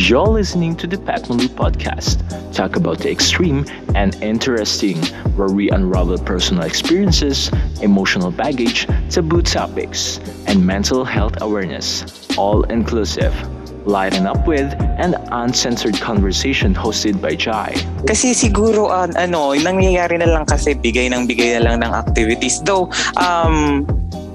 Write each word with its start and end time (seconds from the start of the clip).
You're 0.00 0.32
listening 0.32 0.80
to 0.80 0.88
the 0.88 0.96
Pat 0.96 1.28
Malu 1.28 1.44
podcast. 1.52 2.24
Talk 2.56 2.80
about 2.80 3.04
the 3.04 3.12
extreme 3.12 3.68
and 3.92 4.16
interesting, 4.24 4.96
where 5.36 5.52
we 5.52 5.68
unravel 5.68 6.16
personal 6.16 6.64
experiences, 6.64 7.52
emotional 7.84 8.32
baggage, 8.32 8.88
taboo 9.12 9.44
topics, 9.44 10.16
and 10.48 10.64
mental 10.64 11.04
health 11.04 11.36
awareness. 11.44 12.08
All 12.40 12.64
inclusive. 12.72 13.36
Lighten 13.84 14.24
up 14.24 14.48
with 14.48 14.72
an 14.96 15.20
uncensored 15.36 16.00
conversation 16.00 16.72
hosted 16.72 17.20
by 17.20 17.36
Jai. 17.36 17.76
Kasi 18.08 18.32
siguro 18.32 18.88
an 18.88 19.12
ano, 19.20 19.52
nangyayari 19.52 20.16
na 20.16 20.32
lang 20.32 20.48
kasi 20.48 20.80
bigay 20.80 21.12
ng 21.12 21.28
bigay 21.28 21.60
na 21.60 21.68
lang 21.68 21.84
ng 21.84 21.92
activities. 21.92 22.64
Though 22.64 22.88
um 23.20 23.84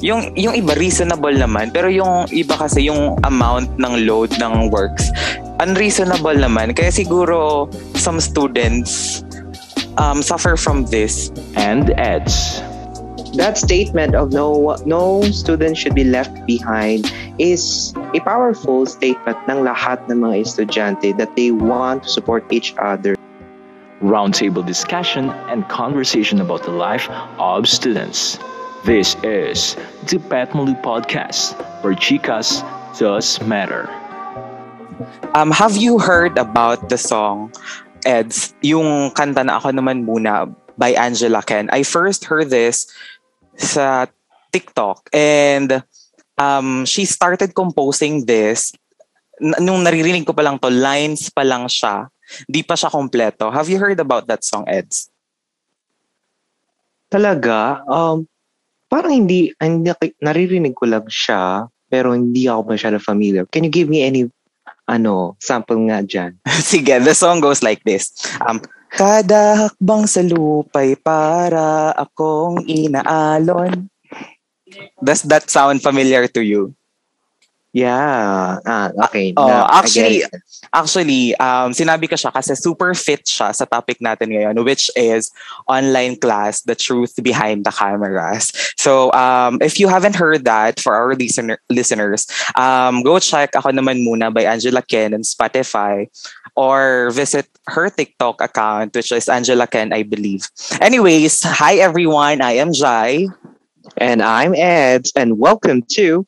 yung 0.06 0.30
yung 0.38 0.54
iba 0.54 0.78
reasonable 0.78 1.34
naman 1.34 1.74
pero 1.74 1.88
yung 1.88 2.30
iba 2.30 2.54
kasi 2.54 2.86
yung 2.86 3.18
amount 3.26 3.74
ng 3.82 4.06
load 4.06 4.30
ng 4.38 4.70
works 4.70 5.10
unreasonable 5.60 6.36
naman 6.36 6.76
kaya 6.76 6.92
siguro 6.92 7.70
some 7.96 8.20
students 8.20 9.24
um, 9.98 10.22
suffer 10.22 10.58
from 10.58 10.86
this 10.92 11.32
and 11.56 11.92
ads. 12.00 12.60
That 13.36 13.58
statement 13.60 14.16
of 14.16 14.32
no 14.32 14.80
no 14.88 15.24
student 15.28 15.76
should 15.76 15.96
be 15.96 16.08
left 16.08 16.32
behind 16.48 17.12
is 17.36 17.92
a 18.16 18.24
powerful 18.24 18.88
statement 18.88 19.36
ng 19.52 19.68
lahat 19.68 20.08
ng 20.08 20.24
mga 20.24 20.48
estudyante 20.48 21.12
that 21.20 21.36
they 21.36 21.52
want 21.52 22.08
to 22.08 22.10
support 22.10 22.48
each 22.48 22.72
other. 22.80 23.20
Roundtable 24.00 24.64
discussion 24.64 25.32
and 25.52 25.68
conversation 25.68 26.40
about 26.40 26.64
the 26.64 26.72
life 26.72 27.12
of 27.40 27.68
students. 27.68 28.40
This 28.88 29.20
is 29.24 29.76
the 30.08 30.20
Pat 30.32 30.52
Podcast, 30.80 31.60
where 31.84 31.96
chicas 31.96 32.64
does 32.96 33.42
matter. 33.44 33.90
Um, 35.36 35.52
have 35.52 35.76
you 35.76 36.00
heard 36.00 36.38
about 36.38 36.88
the 36.88 36.98
song 36.98 37.52
Eds, 38.06 38.54
yung 38.62 39.12
kanta 39.12 39.44
na 39.44 39.58
ako 39.58 39.74
naman 39.76 40.06
muna 40.06 40.48
by 40.78 40.94
Angela 40.96 41.42
Ken? 41.42 41.68
I 41.74 41.84
first 41.84 42.24
heard 42.24 42.54
this 42.54 42.88
sa 43.58 44.08
TikTok 44.54 45.10
and 45.12 45.84
um, 46.38 46.86
she 46.86 47.04
started 47.04 47.58
composing 47.58 48.24
this 48.30 48.72
nung 49.42 49.84
naririnig 49.84 50.24
ko 50.24 50.32
pa 50.32 50.48
lang 50.48 50.56
to, 50.64 50.72
lines 50.72 51.28
pa 51.28 51.44
lang 51.44 51.68
siya. 51.68 52.08
Di 52.48 52.64
pa 52.64 52.80
siya 52.80 52.88
kompleto. 52.88 53.52
Have 53.52 53.68
you 53.68 53.78
heard 53.78 54.00
about 54.00 54.32
that 54.32 54.48
song, 54.48 54.64
Eds? 54.66 55.12
Talaga? 57.12 57.84
Um, 57.84 58.32
parang 58.88 59.12
hindi, 59.12 59.52
hindi 59.60 59.92
naririnig 60.24 60.74
ko 60.74 60.88
lang 60.88 61.06
siya, 61.12 61.68
pero 61.92 62.16
hindi 62.16 62.48
ako 62.48 62.72
masyado 62.72 62.98
familiar. 62.98 63.44
Can 63.52 63.68
you 63.68 63.74
give 63.74 63.92
me 63.92 64.02
any 64.02 64.32
ano, 64.86 65.36
sample 65.42 65.78
nga 65.90 66.02
dyan? 66.06 66.38
Sige, 66.70 67.02
the 67.02 67.14
song 67.14 67.42
goes 67.42 67.62
like 67.66 67.82
this. 67.84 68.14
Um, 68.42 68.62
Kada 68.96 69.68
hakbang 69.68 70.08
sa 70.08 70.24
lupay 70.24 70.96
para 70.96 71.92
akong 72.00 72.64
inaalon. 72.64 73.92
Does 75.04 75.28
that 75.28 75.52
sound 75.52 75.84
familiar 75.84 76.32
to 76.32 76.40
you? 76.40 76.72
Yeah. 77.76 78.64
Ah, 78.64 78.88
okay. 79.12 79.36
Oh, 79.36 79.68
actually, 79.68 80.24
actually, 80.72 81.36
um, 81.44 81.76
sinabi 81.76 82.08
ko 82.08 82.16
siya 82.16 82.32
kasi 82.32 82.56
super 82.56 82.96
fit 82.96 83.28
siya 83.28 83.52
sa 83.52 83.68
topic 83.68 84.00
natin 84.00 84.32
ngayon, 84.32 84.64
which 84.64 84.88
is 84.96 85.28
online 85.68 86.16
class, 86.16 86.64
the 86.64 86.72
truth 86.72 87.20
behind 87.20 87.68
the 87.68 87.76
cameras. 87.76 88.56
So, 88.80 89.12
um, 89.12 89.60
if 89.60 89.76
you 89.76 89.92
haven't 89.92 90.16
heard 90.16 90.48
that 90.48 90.80
for 90.80 90.96
our 90.96 91.20
listener, 91.20 91.60
listeners, 91.68 92.32
um, 92.56 93.04
go 93.04 93.20
check 93.20 93.52
Ako 93.60 93.76
Naman 93.76 94.08
Muna 94.08 94.32
by 94.32 94.48
Angela 94.48 94.80
Ken 94.80 95.12
on 95.12 95.28
Spotify 95.28 96.08
or 96.56 97.12
visit 97.12 97.52
her 97.68 97.92
TikTok 97.92 98.40
account, 98.40 98.96
which 98.96 99.12
is 99.12 99.28
Angela 99.28 99.68
Ken, 99.68 99.92
I 99.92 100.08
believe. 100.08 100.48
Anyways, 100.80 101.44
hi 101.44 101.76
everyone. 101.84 102.40
I 102.40 102.56
am 102.56 102.72
Jai. 102.72 103.28
And 104.00 104.24
I'm 104.24 104.56
Ed, 104.56 105.12
and 105.16 105.40
welcome 105.40 105.84
to 106.00 106.26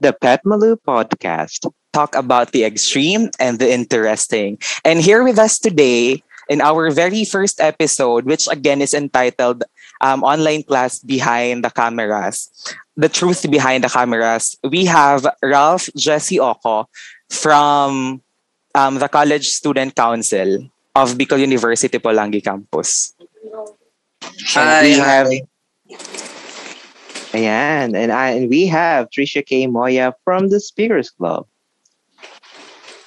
the 0.00 0.12
Pet 0.12 0.44
Malu 0.44 0.76
podcast. 0.76 1.66
Talk 1.92 2.14
about 2.14 2.52
the 2.52 2.64
extreme 2.64 3.30
and 3.40 3.58
the 3.58 3.70
interesting. 3.70 4.58
And 4.84 5.00
here 5.00 5.24
with 5.24 5.38
us 5.38 5.58
today 5.58 6.22
in 6.48 6.60
our 6.60 6.90
very 6.90 7.24
first 7.24 7.60
episode, 7.60 8.24
which 8.24 8.48
again 8.48 8.80
is 8.80 8.94
entitled 8.94 9.64
um, 10.00 10.22
Online 10.24 10.62
Class 10.62 10.98
Behind 11.00 11.64
the 11.64 11.70
Cameras, 11.70 12.48
The 12.96 13.08
Truth 13.08 13.50
Behind 13.50 13.84
the 13.84 13.88
Cameras, 13.88 14.56
we 14.64 14.84
have 14.86 15.26
Ralph 15.42 15.88
Jesse 15.96 16.40
Oko 16.40 16.88
from 17.28 18.22
um, 18.74 18.94
the 18.98 19.08
College 19.08 19.48
Student 19.48 19.94
Council 19.94 20.70
of 20.94 21.14
Bicol 21.14 21.40
University 21.40 21.98
Polangi 21.98 22.42
Campus. 22.42 23.14
Hi, 24.54 24.82
we 24.82 24.92
have 24.92 25.28
Ayan. 27.38 27.94
And, 27.94 28.10
I, 28.10 28.34
and 28.34 28.50
we 28.50 28.66
have 28.66 29.10
Trisha 29.10 29.46
K. 29.46 29.66
Moya 29.70 30.14
from 30.24 30.50
the 30.50 30.58
Speakers 30.58 31.10
Club. 31.10 31.46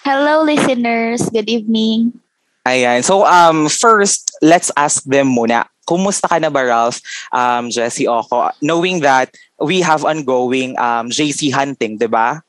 Hello, 0.08 0.44
listeners. 0.48 1.28
Good 1.30 1.50
evening. 1.52 2.16
Ayan. 2.64 3.04
So, 3.04 3.28
um, 3.28 3.68
first, 3.68 4.32
let's 4.42 4.72
ask 4.78 5.04
them 5.04 5.36
muna. 5.36 5.68
Kumusta 5.84 6.32
ka 6.32 6.40
na 6.40 6.48
ba, 6.48 6.64
Ralph, 6.64 7.04
um, 7.36 7.68
Jessie 7.68 8.08
Oko? 8.08 8.50
Knowing 8.62 9.02
that 9.04 9.36
we 9.60 9.82
have 9.84 10.06
ongoing 10.08 10.80
um, 10.80 11.12
JC 11.12 11.52
hunting, 11.52 11.98
di 12.00 12.08
ba? 12.08 12.40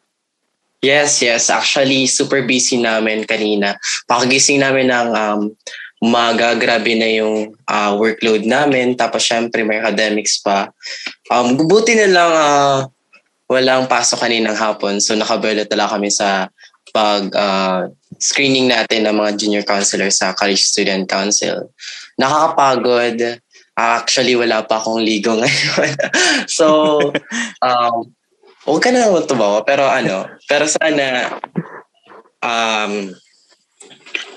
Yes, 0.82 1.22
yes. 1.22 1.50
Actually, 1.50 2.06
super 2.06 2.42
busy 2.46 2.78
namin 2.78 3.26
kanina. 3.26 3.74
Pakagising 4.06 4.62
namin 4.62 4.90
ng 4.90 5.08
um, 5.14 5.40
umaga, 6.02 6.58
grabe 6.58 6.98
na 6.98 7.06
yung 7.06 7.54
uh, 7.54 7.92
workload 7.94 8.42
namin. 8.42 8.98
Tapos 8.98 9.22
syempre 9.22 9.62
may 9.62 9.78
academics 9.78 10.42
pa. 10.42 10.74
Um, 11.30 11.54
buti 11.54 11.94
na 11.94 12.08
lang 12.10 12.32
uh, 12.34 12.78
walang 13.46 13.86
pasok 13.86 14.26
kaninang 14.26 14.58
hapon. 14.58 14.98
So 14.98 15.14
nakabelo 15.14 15.62
talaga 15.62 15.94
kami 15.94 16.10
sa 16.10 16.50
pag 16.90 17.30
uh, 17.32 17.86
screening 18.18 18.68
natin 18.68 19.06
ng 19.06 19.14
mga 19.14 19.30
junior 19.38 19.64
counselor 19.64 20.10
sa 20.10 20.34
College 20.34 20.60
Student 20.60 21.06
Council. 21.06 21.70
Nakakapagod. 22.18 23.38
Actually, 23.72 24.36
wala 24.36 24.60
pa 24.68 24.82
akong 24.82 25.00
ligo 25.00 25.32
ngayon. 25.40 25.92
so, 26.44 26.98
um, 27.64 28.04
huwag 28.68 28.82
ka 28.82 28.90
na 28.92 29.08
tumawa. 29.24 29.64
Pero 29.64 29.88
ano, 29.88 30.28
pero 30.44 30.68
sana 30.68 31.38
um, 32.44 33.14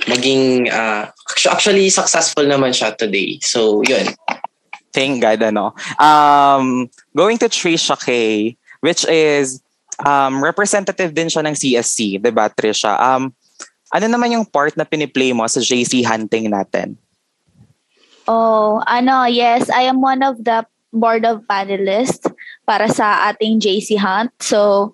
maging 0.06 0.70
uh, 0.70 1.10
actually 1.50 1.90
successful 1.90 2.46
naman 2.46 2.72
siya 2.72 2.94
today. 2.98 3.40
So, 3.42 3.82
yun. 3.86 4.14
Thank 4.96 5.20
God, 5.20 5.44
ano. 5.44 5.76
Um, 6.00 6.88
going 7.12 7.38
to 7.44 7.52
Trisha 7.52 8.00
K, 8.00 8.56
which 8.80 9.04
is 9.10 9.60
um, 10.06 10.40
representative 10.40 11.12
din 11.12 11.28
siya 11.28 11.44
ng 11.44 11.56
CSC, 11.56 12.24
di 12.24 12.32
ba, 12.32 12.48
Trisha? 12.48 12.96
Um, 12.96 13.36
ano 13.92 14.06
naman 14.08 14.32
yung 14.32 14.48
part 14.48 14.76
na 14.80 14.88
piniplay 14.88 15.36
mo 15.36 15.44
sa 15.48 15.60
JC 15.60 16.04
hunting 16.04 16.48
natin? 16.48 16.96
Oh, 18.26 18.82
ano, 18.88 19.30
yes, 19.30 19.70
I 19.70 19.86
am 19.86 20.02
one 20.02 20.24
of 20.24 20.42
the 20.42 20.66
board 20.96 21.28
of 21.28 21.44
panelists 21.46 22.26
para 22.64 22.88
sa 22.88 23.30
ating 23.30 23.60
JC 23.60 24.00
Hunt. 24.00 24.32
So, 24.40 24.94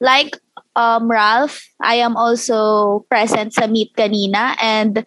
like 0.00 0.40
um, 0.76 1.10
Ralph, 1.10 1.68
I 1.80 2.00
am 2.00 2.16
also 2.16 3.00
present 3.08 3.52
sa 3.52 3.66
meet 3.66 3.92
kanina 3.96 4.56
and 4.60 5.04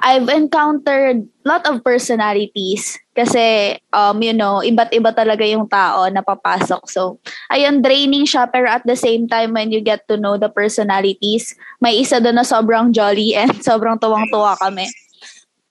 I've 0.00 0.28
encountered 0.28 1.24
lot 1.44 1.64
of 1.64 1.80
personalities 1.84 2.98
kasi 3.14 3.78
um 3.94 4.20
you 4.20 4.34
know, 4.34 4.60
iba't 4.60 4.90
iba 4.92 5.14
talaga 5.14 5.46
yung 5.46 5.70
tao 5.70 6.10
na 6.10 6.20
papasok. 6.20 6.82
So, 6.90 7.22
ayun 7.48 7.80
draining 7.80 8.26
siya 8.26 8.50
pero 8.50 8.68
at 8.68 8.82
the 8.84 8.98
same 8.98 9.30
time 9.30 9.54
when 9.54 9.70
you 9.70 9.80
get 9.80 10.06
to 10.10 10.18
know 10.18 10.36
the 10.36 10.50
personalities, 10.50 11.54
may 11.78 11.96
isa 11.98 12.18
doon 12.18 12.42
na 12.42 12.46
sobrang 12.46 12.90
jolly 12.90 13.32
and 13.38 13.54
sobrang 13.66 13.96
tuwang-tuwa 13.96 14.58
kami. 14.58 14.90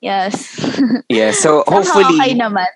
Yes. 0.03 0.59
yes, 1.07 1.39
so 1.39 1.63
hopefully 1.71 2.19
okay 2.19 2.35
naman. 2.35 2.67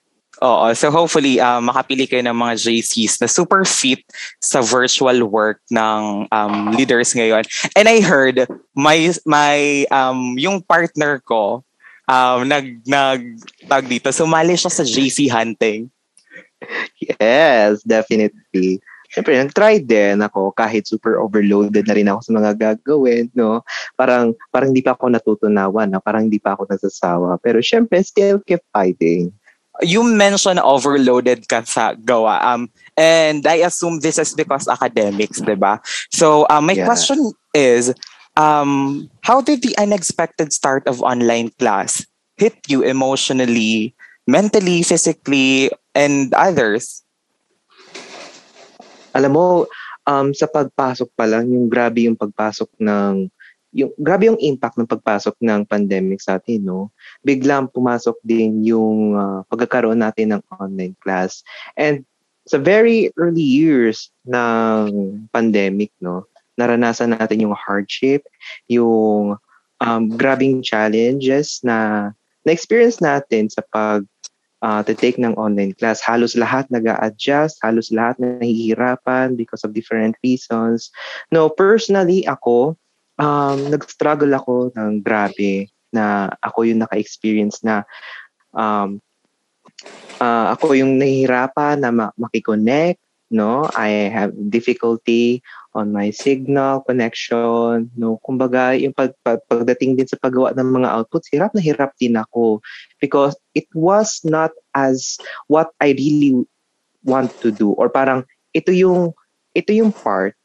Oo. 0.42 0.70
So 0.78 0.94
hopefully, 0.94 1.42
uh, 1.42 1.58
makapili 1.58 2.06
kayo 2.06 2.22
ng 2.22 2.38
mga 2.38 2.54
JCs 2.62 3.18
na 3.22 3.28
super 3.30 3.66
fit 3.66 4.06
sa 4.38 4.62
virtual 4.62 5.26
work 5.26 5.62
ng 5.74 6.30
um, 6.30 6.54
leaders 6.78 7.14
ngayon. 7.18 7.42
And 7.74 7.90
I 7.90 8.02
heard, 8.02 8.46
my, 8.78 9.10
my, 9.26 9.86
um, 9.90 10.38
yung 10.38 10.62
partner 10.62 11.18
ko, 11.26 11.66
um, 12.06 12.46
nag, 12.46 12.86
nag, 12.86 13.22
tag 13.66 13.90
dito, 13.90 14.14
sumali 14.14 14.54
siya 14.54 14.70
sa 14.70 14.86
JC 14.86 15.26
hunting. 15.26 15.90
Yes, 17.02 17.82
definitely. 17.86 18.82
Siyempre, 19.08 19.40
nag-try 19.40 19.80
din 19.80 20.20
ako 20.20 20.52
kahit 20.52 20.86
super 20.86 21.18
overloaded 21.18 21.88
na 21.88 21.96
rin 21.96 22.12
ako 22.12 22.20
sa 22.28 22.32
mga 22.36 22.52
gagawin, 22.60 23.32
no? 23.32 23.64
Parang, 23.96 24.36
parang 24.52 24.76
hindi 24.76 24.84
pa 24.84 24.94
ako 25.00 25.16
natutunawan, 25.16 25.88
no? 25.88 26.04
parang 26.04 26.28
hindi 26.28 26.44
pa 26.44 26.54
ako 26.60 26.68
nasasawa. 26.68 27.40
Pero 27.40 27.64
syempre, 27.64 28.04
still 28.04 28.44
keep 28.44 28.60
fighting 28.76 29.32
you 29.82 30.04
mentioned 30.04 30.60
overloaded 30.60 31.48
ka 31.48 31.62
sa 31.64 31.94
gawa. 31.94 32.42
Um, 32.42 32.70
and 32.98 33.46
I 33.46 33.62
assume 33.66 34.00
this 34.00 34.18
is 34.18 34.34
because 34.34 34.68
academics, 34.68 35.42
di 35.42 35.56
ba? 35.56 35.82
So, 36.10 36.46
um, 36.50 36.66
my 36.66 36.74
yeah. 36.74 36.86
question 36.86 37.34
is, 37.54 37.94
um, 38.38 39.10
how 39.22 39.42
did 39.42 39.62
the 39.62 39.78
unexpected 39.78 40.54
start 40.54 40.88
of 40.88 41.02
online 41.02 41.50
class 41.60 42.06
hit 42.38 42.58
you 42.68 42.82
emotionally, 42.82 43.94
mentally, 44.26 44.82
physically, 44.82 45.70
and 45.94 46.34
others? 46.34 47.04
Alam 49.14 49.32
mo, 49.34 49.46
um, 50.06 50.34
sa 50.34 50.46
pagpasok 50.46 51.10
pa 51.18 51.26
lang, 51.26 51.50
yung 51.50 51.68
grabe 51.70 52.06
yung 52.06 52.18
pagpasok 52.18 52.70
ng 52.78 53.30
yung 53.76 53.92
grabe 54.00 54.32
yung 54.32 54.40
impact 54.40 54.80
ng 54.80 54.90
pagpasok 54.90 55.36
ng 55.44 55.68
pandemic 55.68 56.24
sa 56.24 56.40
atin, 56.40 56.64
no? 56.64 56.90
Biglang 57.26 57.72
pumasok 57.72 58.18
din 58.26 58.62
yung 58.66 59.18
uh, 59.18 59.42
pagkakaroon 59.50 60.02
natin 60.02 60.38
ng 60.38 60.42
online 60.58 60.96
class. 61.02 61.42
And 61.78 62.06
sa 62.48 62.58
very 62.58 63.12
early 63.20 63.44
years 63.44 64.10
ng 64.24 65.28
pandemic, 65.36 65.92
no, 66.00 66.26
naranasan 66.56 67.14
natin 67.14 67.44
yung 67.44 67.54
hardship, 67.54 68.26
yung 68.72 69.36
um, 69.84 70.04
grabing 70.16 70.64
challenges 70.64 71.62
na 71.62 72.10
na-experience 72.48 73.04
natin 73.04 73.52
sa 73.52 73.62
pag 73.70 74.08
uh, 74.64 74.82
to 74.82 74.96
take 74.96 75.20
ng 75.20 75.36
online 75.36 75.76
class. 75.76 76.02
Halos 76.02 76.34
lahat 76.34 76.66
nag 76.74 76.88
adjust 77.04 77.60
halos 77.62 77.94
lahat 77.94 78.18
na 78.18 78.40
nahihirapan 78.42 79.38
because 79.38 79.62
of 79.62 79.76
different 79.76 80.16
reasons. 80.24 80.90
No, 81.30 81.52
personally, 81.52 82.26
ako, 82.26 82.80
um, 83.22 83.58
nag-struggle 83.70 84.34
ako 84.34 84.74
ng 84.74 85.04
grabe 85.04 85.70
na 85.94 86.32
ako 86.44 86.68
yung 86.68 86.84
naka-experience 86.84 87.64
na 87.64 87.88
um, 88.52 89.00
uh, 90.20 90.54
ako 90.54 90.74
yung 90.78 90.98
nahihirapan 90.98 91.82
na 91.82 91.92
ma- 91.94 92.16
makikonnect, 92.18 93.00
no? 93.30 93.68
I 93.76 94.10
have 94.12 94.34
difficulty 94.50 95.44
on 95.78 95.94
my 95.94 96.10
signal 96.10 96.82
connection, 96.84 97.92
no? 97.94 98.18
Kumbaga, 98.24 98.74
yung 98.74 98.96
pag, 98.96 99.14
pag, 99.22 99.44
pagdating 99.46 100.00
din 100.00 100.08
sa 100.10 100.18
paggawa 100.18 100.56
ng 100.56 100.82
mga 100.82 100.90
outputs, 100.90 101.30
hirap 101.30 101.54
na 101.54 101.62
hirap 101.62 101.94
din 102.02 102.18
ako 102.18 102.64
because 102.98 103.38
it 103.54 103.68
was 103.78 104.24
not 104.26 104.52
as 104.74 105.22
what 105.48 105.72
I 105.78 105.94
really 105.94 106.48
want 107.06 107.32
to 107.46 107.54
do 107.54 107.72
or 107.78 107.88
parang 107.88 108.28
ito 108.52 108.74
yung 108.74 109.14
ito 109.56 109.72
yung 109.72 109.94
part 109.94 110.36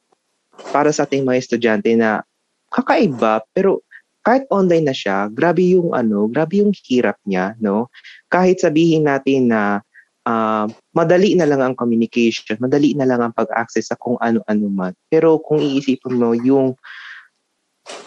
para 0.70 0.92
sa 0.94 1.08
ating 1.08 1.26
mga 1.26 1.40
estudyante 1.42 1.90
na 1.96 2.22
kakaiba 2.70 3.42
pero 3.50 3.82
kahit 4.22 4.46
online 4.54 4.86
na 4.86 4.94
siya, 4.94 5.26
grabe 5.30 5.66
yung 5.74 5.92
ano, 5.92 6.30
grabe 6.30 6.62
yung 6.62 6.70
hirap 6.86 7.18
niya, 7.26 7.58
no? 7.58 7.90
Kahit 8.30 8.62
sabihin 8.62 9.06
natin 9.10 9.50
na 9.50 9.82
uh, 10.26 10.66
madali 10.94 11.34
na 11.34 11.46
lang 11.46 11.60
ang 11.62 11.74
communication, 11.74 12.58
madali 12.62 12.94
na 12.94 13.06
lang 13.06 13.20
ang 13.22 13.34
pag-access 13.34 13.90
sa 13.90 13.98
kung 13.98 14.16
ano-ano 14.22 14.66
man. 14.70 14.92
Pero 15.10 15.42
kung 15.42 15.58
iisipin 15.58 16.18
mo 16.18 16.32
yung 16.38 16.78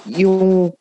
yung 0.07 0.71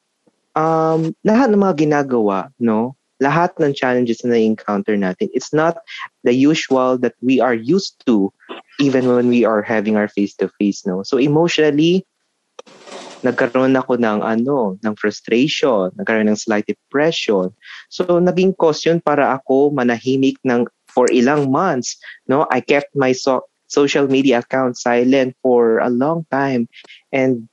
um, 0.54 1.00
lahat 1.26 1.50
ng 1.50 1.62
mga 1.62 1.76
ginagawa, 1.86 2.48
no? 2.62 2.94
Lahat 3.22 3.54
ng 3.58 3.75
challenges 3.75 4.22
na 4.22 4.34
na-encounter 4.34 4.94
natin, 4.98 5.31
it's 5.34 5.54
not 5.54 5.78
the 6.22 6.34
usual 6.34 6.98
that 6.98 7.14
we 7.22 7.38
are 7.38 7.54
used 7.54 7.98
to 8.06 8.31
even 8.82 9.06
when 9.06 9.31
we 9.31 9.46
are 9.46 9.62
having 9.62 9.94
our 9.94 10.10
face-to-face, 10.10 10.86
no? 10.86 11.02
So 11.02 11.19
emotionally, 11.19 12.06
nagkaroon 13.25 13.75
ako 13.75 13.97
ng 13.97 14.21
ano, 14.21 14.76
ng 14.85 14.94
frustration, 15.00 15.91
nagkaroon 15.97 16.29
ng 16.29 16.38
slight 16.38 16.69
depression. 16.69 17.49
So 17.88 18.21
naging 18.21 18.55
cause 18.61 18.85
yun 18.85 19.00
para 19.00 19.35
ako 19.41 19.73
manahimik 19.73 20.37
ng 20.44 20.69
for 20.93 21.11
ilang 21.11 21.50
months, 21.50 21.99
no? 22.31 22.47
I 22.55 22.61
kept 22.62 22.94
my 22.94 23.11
so- 23.11 23.49
social 23.67 24.06
media 24.06 24.44
account 24.44 24.79
silent 24.79 25.35
for 25.43 25.82
a 25.82 25.91
long 25.91 26.23
time 26.31 26.71
and 27.11 27.49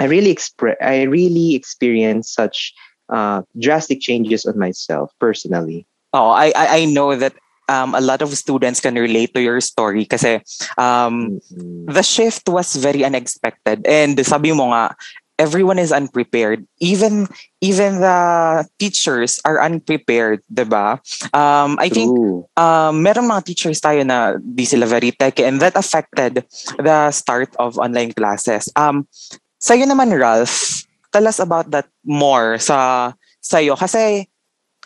I 0.00 0.08
really 0.08 0.32
expre- 0.32 0.80
I 0.80 1.04
really 1.04 1.52
experienced 1.52 2.32
such 2.32 2.72
uh, 3.12 3.42
drastic 3.60 4.00
changes 4.00 4.46
on 4.46 4.56
myself 4.56 5.12
personally. 5.20 5.84
Oh, 6.16 6.32
I 6.32 6.54
I 6.56 6.88
know 6.88 7.12
that 7.14 7.36
um, 7.70 7.94
a 7.94 8.02
lot 8.02 8.20
of 8.20 8.34
students 8.34 8.82
can 8.82 8.98
relate 8.98 9.30
to 9.38 9.40
your 9.40 9.62
story 9.62 10.04
kasi 10.04 10.42
um, 10.74 11.38
mm-hmm. 11.38 11.86
the 11.86 12.02
shift 12.02 12.50
was 12.50 12.74
very 12.74 13.06
unexpected. 13.06 13.86
And 13.86 14.18
sabi 14.26 14.50
mo 14.50 14.74
nga 14.74 14.98
everyone 15.40 15.80
is 15.80 15.88
unprepared. 15.88 16.68
Even 16.84 17.24
even 17.64 18.04
the 18.04 18.20
teachers 18.76 19.40
are 19.48 19.56
unprepared 19.56 20.44
'di 20.52 20.68
ba? 20.68 21.00
Um 21.32 21.80
i 21.80 21.88
think 21.88 22.12
um 22.60 23.00
merong 23.00 23.24
mga 23.24 23.48
teachers 23.48 23.80
tayo 23.80 24.04
na 24.04 24.36
di 24.36 24.68
sila 24.68 24.84
very 24.84 25.16
tech 25.16 25.40
and 25.40 25.64
that 25.64 25.72
affected 25.80 26.44
the 26.76 27.08
start 27.08 27.48
of 27.56 27.80
online 27.80 28.12
classes. 28.12 28.68
Um 28.76 29.08
sa'yo 29.56 29.88
naman 29.88 30.12
Ralph 30.12 30.84
tell 31.08 31.24
us 31.24 31.40
about 31.40 31.72
that 31.72 31.88
more 32.04 32.60
sa 32.60 33.10
sa'yo. 33.40 33.80
Kasi 33.80 34.28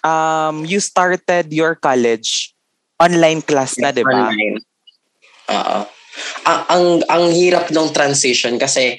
um 0.07 0.63
you 0.63 0.79
started 0.79 1.51
your 1.51 1.75
college 1.75 2.54
online 3.01 3.43
class 3.43 3.79
na, 3.81 3.91
'di 3.91 4.05
ba? 4.07 4.31
Online. 4.31 4.57
Oo. 5.51 5.79
Ang, 6.47 6.61
ang 6.71 6.87
ang 7.11 7.25
hirap 7.35 7.75
ng 7.75 7.91
transition 7.91 8.55
kasi 8.55 8.95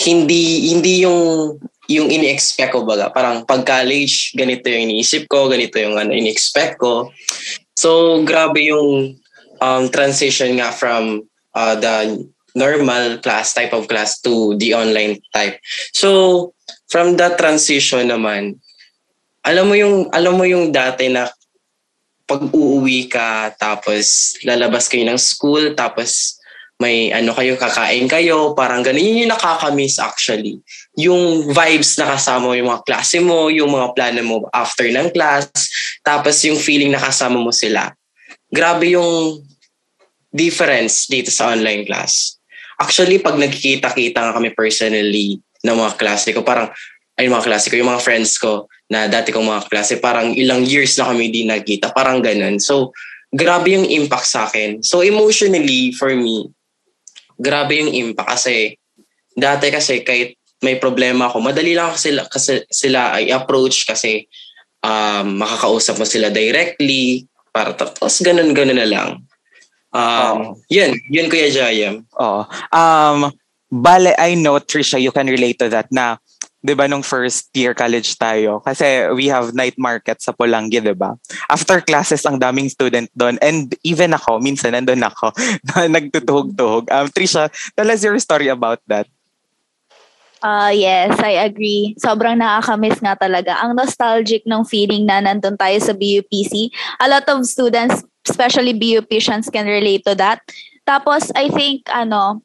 hindi 0.00 0.72
hindi 0.72 1.04
yung 1.04 1.54
yung 1.92 2.08
ini-expect 2.08 2.72
ko 2.72 2.88
baga 2.88 3.12
parang 3.12 3.44
pag 3.44 3.62
college 3.68 4.32
ganito 4.32 4.72
yung 4.72 4.88
iniisip 4.88 5.28
ko 5.28 5.52
ganito 5.52 5.76
yung 5.76 6.00
ano 6.00 6.16
ini-expect 6.16 6.80
ko 6.80 7.12
so 7.76 8.20
grabe 8.24 8.64
yung 8.72 9.20
um, 9.60 9.84
transition 9.92 10.56
nga 10.56 10.72
from 10.72 11.28
uh, 11.52 11.76
the 11.76 12.24
normal 12.56 13.20
class 13.20 13.52
type 13.52 13.76
of 13.76 13.84
class 13.84 14.16
to 14.24 14.56
the 14.56 14.72
online 14.72 15.20
type 15.36 15.60
so 15.92 16.50
from 16.88 17.20
that 17.20 17.36
transition 17.36 18.08
naman 18.08 18.56
alam 19.44 19.68
mo 19.68 19.76
yung 19.76 20.08
alam 20.16 20.40
mo 20.40 20.48
yung 20.48 20.72
dati 20.72 21.12
na 21.12 21.28
pag 22.24 22.40
uuwi 22.48 23.08
ka, 23.08 23.52
tapos 23.60 24.36
lalabas 24.44 24.88
kayo 24.88 25.04
ng 25.04 25.20
school, 25.20 25.76
tapos 25.76 26.40
may 26.82 27.14
ano 27.14 27.30
kayo, 27.36 27.54
kakain 27.54 28.10
kayo, 28.10 28.52
parang 28.56 28.82
ganun. 28.82 29.04
Yun 29.04 29.22
yung 29.24 29.32
nakakamiss 29.32 30.02
actually. 30.02 30.58
Yung 30.98 31.46
vibes 31.54 31.94
na 32.00 32.16
kasama 32.16 32.50
mo 32.50 32.56
yung 32.56 32.68
mga 32.72 32.82
klase 32.82 33.22
mo, 33.22 33.46
yung 33.52 33.70
mga 33.70 33.94
plano 33.94 34.20
mo 34.26 34.36
after 34.50 34.88
ng 34.90 35.12
class, 35.14 35.46
tapos 36.02 36.42
yung 36.42 36.58
feeling 36.58 36.90
na 36.90 37.00
kasama 37.00 37.38
mo 37.38 37.54
sila. 37.54 37.94
Grabe 38.50 38.98
yung 38.98 39.38
difference 40.34 41.06
dito 41.06 41.30
sa 41.30 41.54
online 41.54 41.86
class. 41.86 42.42
Actually, 42.74 43.22
pag 43.22 43.38
nagkikita-kita 43.38 44.18
nga 44.18 44.34
kami 44.34 44.50
personally 44.50 45.38
ng 45.62 45.76
mga 45.78 45.94
klase 45.94 46.34
ko, 46.34 46.42
parang, 46.42 46.74
ay 47.14 47.30
mga 47.30 47.46
klase 47.46 47.70
ko, 47.70 47.78
yung 47.78 47.94
mga 47.94 48.02
friends 48.02 48.34
ko, 48.34 48.66
na 48.94 49.10
dati 49.10 49.34
kong 49.34 49.50
mga 49.50 49.66
klase, 49.66 49.98
parang 49.98 50.30
ilang 50.38 50.62
years 50.62 50.94
na 50.94 51.10
kami 51.10 51.34
di 51.34 51.42
nagkita, 51.42 51.90
parang 51.90 52.22
ganun. 52.22 52.62
So, 52.62 52.94
grabe 53.34 53.74
yung 53.74 53.90
impact 53.90 54.30
sa 54.30 54.46
akin. 54.46 54.86
So, 54.86 55.02
emotionally, 55.02 55.90
for 55.98 56.14
me, 56.14 56.54
grabe 57.42 57.82
yung 57.82 57.90
impact 57.90 58.38
kasi 58.38 58.78
dati 59.34 59.74
kasi 59.74 60.06
kahit 60.06 60.38
may 60.62 60.78
problema 60.78 61.26
ako, 61.26 61.42
madali 61.42 61.74
lang 61.74 61.98
sila, 61.98 62.30
kasi 62.30 62.62
sila 62.70 63.18
ay 63.18 63.34
approach 63.34 63.82
kasi 63.82 64.30
um, 64.80 65.42
makakausap 65.42 65.98
mo 65.98 66.06
sila 66.06 66.30
directly, 66.30 67.26
para 67.50 67.74
tapos 67.74 68.22
ganun-ganun 68.22 68.78
na 68.78 68.88
lang. 68.88 69.10
Um, 69.94 70.58
oh. 70.58 70.62
Yun, 70.70 70.98
yun 71.10 71.30
Kuya 71.30 71.50
Jayam. 71.50 72.02
Oh. 72.18 72.46
Um, 72.74 73.30
bale, 73.70 74.14
I 74.18 74.34
know, 74.34 74.58
Trisha, 74.58 74.98
you 74.98 75.14
can 75.14 75.30
relate 75.30 75.58
to 75.62 75.70
that 75.70 75.86
na 75.90 76.18
'di 76.64 76.72
ba 76.72 76.88
nung 76.88 77.04
first 77.04 77.52
year 77.52 77.76
college 77.76 78.16
tayo 78.16 78.64
kasi 78.64 79.04
we 79.12 79.28
have 79.28 79.52
night 79.52 79.76
market 79.76 80.24
sa 80.24 80.32
Pulangi 80.32 80.80
'di 80.80 80.96
ba 80.96 81.12
after 81.52 81.84
classes 81.84 82.24
ang 82.24 82.40
daming 82.40 82.72
student 82.72 83.06
doon 83.12 83.36
and 83.44 83.76
even 83.84 84.16
ako 84.16 84.40
minsan 84.40 84.72
nandoon 84.72 85.04
ako 85.04 85.28
nagtutuhog-tuhog 85.94 86.88
um 86.88 87.06
Trisha 87.12 87.52
tell 87.76 87.92
us 87.92 88.00
your 88.00 88.16
story 88.16 88.48
about 88.48 88.80
that 88.88 89.04
Uh, 90.44 90.68
yes, 90.68 91.16
I 91.24 91.40
agree. 91.40 91.96
Sobrang 91.96 92.36
nakakamiss 92.36 93.00
nga 93.00 93.16
talaga. 93.16 93.56
Ang 93.64 93.80
nostalgic 93.80 94.44
ng 94.44 94.60
feeling 94.68 95.08
na 95.08 95.24
nandun 95.24 95.56
tayo 95.56 95.80
sa 95.80 95.96
BUPC. 95.96 96.68
A 97.00 97.08
lot 97.08 97.24
of 97.32 97.48
students, 97.48 98.04
especially 98.28 98.76
BUPians, 98.76 99.48
can 99.48 99.64
relate 99.64 100.04
to 100.04 100.12
that. 100.20 100.44
Tapos, 100.84 101.32
I 101.32 101.48
think, 101.48 101.88
ano, 101.88 102.44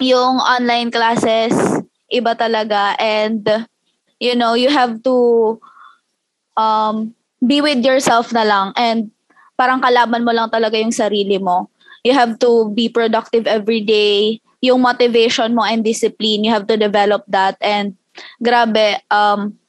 yung 0.00 0.40
online 0.40 0.88
classes, 0.88 1.52
iba 2.10 2.32
talaga. 2.34 2.94
And 2.98 3.44
you 4.18 4.34
know 4.34 4.54
you 4.56 4.72
have 4.72 5.02
to 5.04 5.16
um 6.56 7.12
be 7.44 7.60
with 7.60 7.84
yourself 7.84 8.32
na 8.32 8.44
lang. 8.44 8.72
And 8.74 9.12
parang 9.54 9.84
kalaban 9.84 10.24
mo 10.24 10.32
lang 10.32 10.48
talaga 10.48 10.80
yung 10.80 10.94
sarili 10.94 11.36
mo. 11.40 11.68
You 12.06 12.14
have 12.14 12.38
to 12.40 12.70
be 12.70 12.88
productive 12.88 13.46
every 13.50 13.82
day. 13.82 14.40
Yung 14.64 14.80
motivation 14.80 15.52
mo 15.52 15.62
and 15.62 15.84
discipline 15.84 16.46
you 16.46 16.52
have 16.52 16.66
to 16.66 16.80
develop 16.80 17.22
that. 17.28 17.60
And 17.60 17.94
grabe 18.40 19.00
um 19.12 19.60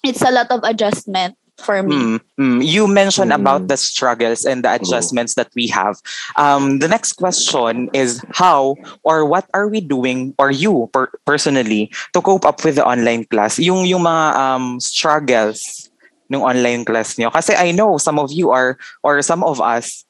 it's 0.00 0.24
a 0.24 0.32
lot 0.32 0.48
of 0.48 0.64
adjustment 0.64 1.36
for 1.58 1.82
me. 1.82 1.94
Mm, 1.94 2.18
mm. 2.40 2.58
You 2.64 2.86
mentioned 2.86 3.30
Mm. 3.30 3.40
about 3.40 3.68
the 3.68 3.76
struggles 3.78 4.44
and 4.44 4.64
the 4.64 4.74
adjustments 4.74 5.34
that 5.38 5.48
we 5.54 5.68
have. 5.70 5.98
Um, 6.34 6.78
the 6.82 6.88
next 6.90 7.14
question 7.14 7.88
is 7.94 8.20
how 8.34 8.74
or 9.06 9.24
what 9.24 9.46
are 9.54 9.68
we 9.70 9.80
doing 9.80 10.34
or 10.38 10.50
you 10.50 10.90
per- 10.92 11.14
personally 11.24 11.90
to 12.12 12.20
cope 12.20 12.44
up 12.44 12.62
with 12.64 12.74
the 12.76 12.84
online 12.84 13.24
class? 13.30 13.58
Yung 13.62 13.86
yung 13.86 14.02
mga 14.02 14.24
um, 14.34 14.66
struggles 14.82 15.88
ng 16.32 16.42
online 16.42 16.82
class 16.82 17.14
niyo. 17.14 17.30
Kasi 17.30 17.54
I 17.54 17.70
know 17.70 17.96
some 18.02 18.18
of 18.18 18.32
you 18.34 18.50
are 18.50 18.76
or 19.06 19.22
some 19.22 19.44
of 19.44 19.60
us 19.62 20.02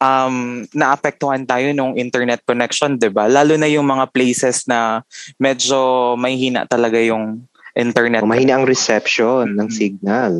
um 0.00 0.64
naapektuhan 0.72 1.44
tayo 1.44 1.68
nung 1.76 2.00
internet 2.00 2.40
connection, 2.48 2.96
'di 2.96 3.12
ba? 3.12 3.28
Lalo 3.28 3.60
na 3.60 3.68
yung 3.68 3.84
mga 3.84 4.08
places 4.08 4.64
na 4.64 5.04
medyo 5.36 6.14
may 6.16 6.32
hina 6.38 6.64
talaga 6.64 6.96
yung 6.96 7.44
internet. 7.76 8.24
O, 8.24 8.30
mahina 8.30 8.56
ang 8.56 8.64
reception 8.64 9.52
ng 9.52 9.68
Mm. 9.68 9.76
signal. 9.76 10.32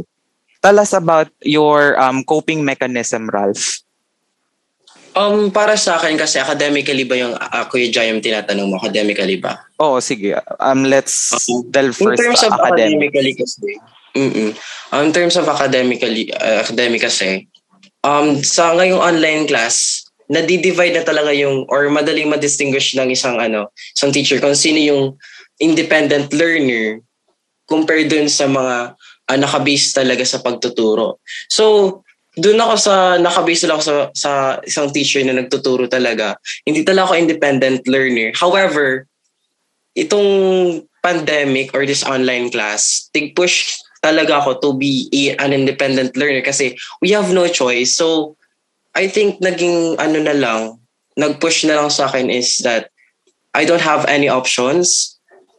Tell 0.67 0.83
us 0.83 0.99
about 0.99 1.31
your 1.47 1.95
um, 1.95 2.27
coping 2.27 2.67
mechanism, 2.67 3.31
Ralph. 3.31 3.87
Um, 5.15 5.55
para 5.55 5.79
sa 5.79 5.95
akin 5.95 6.19
kasi 6.19 6.43
academically 6.43 7.07
ba 7.07 7.15
yung 7.15 7.39
Kuya 7.71 7.87
Jai 7.87 8.11
yung 8.11 8.19
tinatanong 8.19 8.75
mo? 8.75 8.75
Academically 8.75 9.39
ba? 9.39 9.63
Oh, 9.79 10.03
sige. 10.03 10.35
Um, 10.59 10.83
let's 10.83 11.31
Okay. 11.31 11.71
delve 11.71 11.95
In 12.03 12.11
first 12.11 12.19
terms 12.19 12.43
of 12.43 12.51
academic. 12.59 13.15
academically 13.15 13.35
kasi, 13.39 13.69
mm 14.19 14.51
in 15.07 15.11
terms 15.15 15.39
of 15.39 15.47
academically, 15.47 16.35
uh, 16.35 16.67
academic 16.67 17.07
kasi, 17.07 17.47
um, 18.03 18.43
sa 18.43 18.75
ngayong 18.75 18.99
online 18.99 19.47
class, 19.47 20.03
nadi-divide 20.27 20.99
na 20.99 21.07
talaga 21.07 21.31
yung, 21.31 21.63
or 21.71 21.87
madaling 21.95 22.27
ma-distinguish 22.27 22.99
ng 22.99 23.15
isang, 23.15 23.39
ano, 23.39 23.71
isang 23.95 24.11
teacher 24.11 24.43
kung 24.43 24.59
sino 24.59 24.83
yung 24.83 25.15
independent 25.63 26.35
learner 26.35 26.99
compared 27.71 28.11
dun 28.11 28.27
sa 28.27 28.51
mga 28.51 28.99
uh, 29.29 29.39
nakabase 29.39 29.93
talaga 29.95 30.23
sa 30.23 30.43
pagtuturo. 30.43 31.19
So, 31.51 32.01
doon 32.37 32.61
ako 32.61 32.75
sa, 32.77 32.95
nakabase 33.17 33.65
lang 33.65 33.81
ako 33.81 33.85
sa, 33.85 33.97
sa 34.13 34.33
isang 34.63 34.93
teacher 34.93 35.25
na 35.25 35.37
nagtuturo 35.37 35.89
talaga. 35.89 36.37
Hindi 36.69 36.85
talaga 36.85 37.11
ako 37.11 37.15
independent 37.17 37.89
learner. 37.89 38.37
However, 38.37 39.09
itong 39.97 40.29
pandemic 41.01 41.73
or 41.73 41.89
this 41.89 42.05
online 42.05 42.53
class, 42.53 43.09
tig-push 43.17 43.81
talaga 44.05 44.45
ako 44.45 44.61
to 44.61 44.71
be 44.77 45.09
a, 45.11 45.35
an 45.41 45.57
independent 45.57 46.13
learner 46.15 46.45
kasi 46.45 46.77
we 47.01 47.11
have 47.11 47.33
no 47.33 47.49
choice. 47.49 47.97
So, 47.97 48.37
I 48.93 49.09
think 49.09 49.41
naging 49.41 49.97
ano 49.97 50.21
na 50.21 50.37
lang, 50.37 50.77
nag-push 51.17 51.65
na 51.65 51.81
lang 51.81 51.89
sa 51.89 52.07
akin 52.07 52.29
is 52.29 52.61
that 52.61 52.93
I 53.57 53.65
don't 53.65 53.83
have 53.83 54.05
any 54.05 54.29
options. 54.29 55.16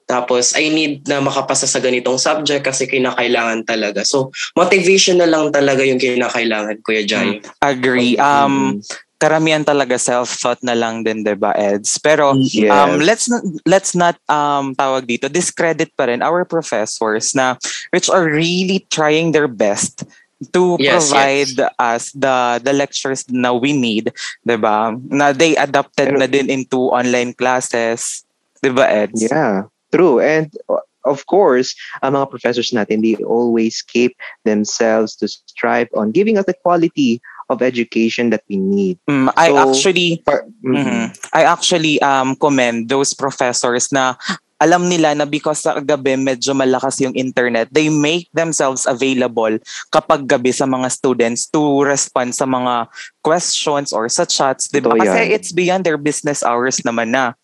Tapos, 0.08 0.56
I 0.56 0.72
need 0.72 1.04
na 1.04 1.20
makapasa 1.20 1.68
sa 1.68 1.84
ganitong 1.84 2.16
subject 2.16 2.64
kasi 2.64 2.88
kinakailangan 2.88 3.68
talaga. 3.68 4.08
So, 4.08 4.32
motivation 4.56 5.20
na 5.20 5.28
lang 5.28 5.52
talaga 5.52 5.84
yung 5.84 6.00
kinakailangan, 6.00 6.80
Kuya 6.80 7.04
Jai. 7.04 7.44
Agree. 7.60 8.16
Um, 8.16 8.80
karamihan 9.18 9.66
talaga 9.66 9.98
self-thought 9.98 10.62
na 10.62 10.78
lang 10.78 11.02
din, 11.02 11.26
'di 11.26 11.36
ba, 11.36 11.50
Eds? 11.58 11.98
Pero 11.98 12.38
Yes. 12.38 12.70
um 12.70 13.02
let's 13.02 13.26
not 13.26 13.42
let's 13.66 13.94
not 13.98 14.14
um 14.30 14.78
tawag 14.78 15.10
dito 15.10 15.26
discredit 15.26 15.90
pa 15.98 16.06
rin 16.06 16.22
our 16.22 16.46
professors 16.46 17.34
na 17.34 17.58
which 17.90 18.14
are 18.14 18.30
really 18.30 18.86
trying 18.94 19.34
their 19.34 19.50
best 19.50 20.06
to 20.54 20.78
Yes, 20.78 21.10
provide 21.10 21.58
us 21.82 22.14
the 22.14 22.62
the 22.62 22.70
lectures 22.78 23.26
na 23.26 23.58
we 23.58 23.74
need, 23.74 24.14
'di 24.46 24.58
ba? 24.62 24.94
Na 25.10 25.34
they 25.34 25.58
adapted 25.58 26.14
Pero- 26.14 26.22
na 26.22 26.30
din 26.30 26.46
into 26.46 26.94
online 26.94 27.34
classes, 27.34 28.22
'di 28.62 28.70
ba, 28.70 28.86
Eds? 28.86 29.26
Yeah, 29.26 29.66
true. 29.98 30.22
And 30.22 30.54
uh, 30.70 30.86
of 31.01 31.25
course, 31.25 31.74
ang 32.06 32.13
mga 32.13 32.30
professors 32.30 32.70
natin, 32.70 33.01
they 33.01 33.18
always 33.24 33.82
keep 33.82 34.13
themselves 34.46 35.18
to 35.18 35.25
strive 35.25 35.89
on 35.98 36.13
giving 36.13 36.38
us 36.38 36.46
the 36.46 36.54
quality 36.54 37.18
of 37.50 37.63
education 37.63 38.30
that 38.30 38.44
we 38.51 38.60
need. 38.60 39.00
Mm, 39.10 39.32
I 39.39 39.50
So, 39.50 39.58
actually 39.58 40.10
Par- 40.22 40.46
Mhm. 40.62 40.75
Mhm. 40.77 41.06
I 41.32 41.42
actually 41.48 41.96
um 42.04 42.36
commend 42.36 42.92
those 42.92 43.16
professors 43.16 43.88
na 43.89 44.20
alam 44.58 44.89
nila 44.89 45.13
na 45.13 45.24
because 45.24 45.62
sa 45.62 45.77
gabi 45.77 46.18
medyo 46.18 46.51
malakas 46.58 46.98
yung 47.00 47.13
internet, 47.13 47.70
they 47.70 47.94
make 47.94 48.25
themselves 48.34 48.89
available 48.89 49.54
kapag 49.94 50.25
gabi 50.25 50.50
sa 50.50 50.66
mga 50.66 50.89
students 50.89 51.46
to 51.48 51.86
respond 51.86 52.34
sa 52.34 52.50
mga 52.50 52.89
questions 53.22 53.94
or 53.94 54.10
sa 54.10 54.25
chats, 54.25 54.68
'di 54.68 54.82
ba? 54.82 54.98
Kasi 54.98 55.30
it's 55.30 55.54
beyond 55.54 55.86
their 55.86 56.01
business 56.01 56.42
hours 56.42 56.82
naman 56.82 57.13
na, 57.13 57.38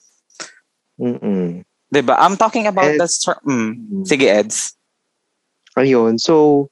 Mm-mm. 1.00 1.62
'Di 1.94 2.02
ba? 2.02 2.18
I'm 2.18 2.34
talking 2.36 2.66
about 2.66 2.90
And- 2.90 3.00
the 3.00 3.06
str- 3.08 3.38
mm, 3.46 4.02
sige 4.04 4.26
Eds. 4.26 4.74
Ayun. 5.74 6.18
So, 6.22 6.68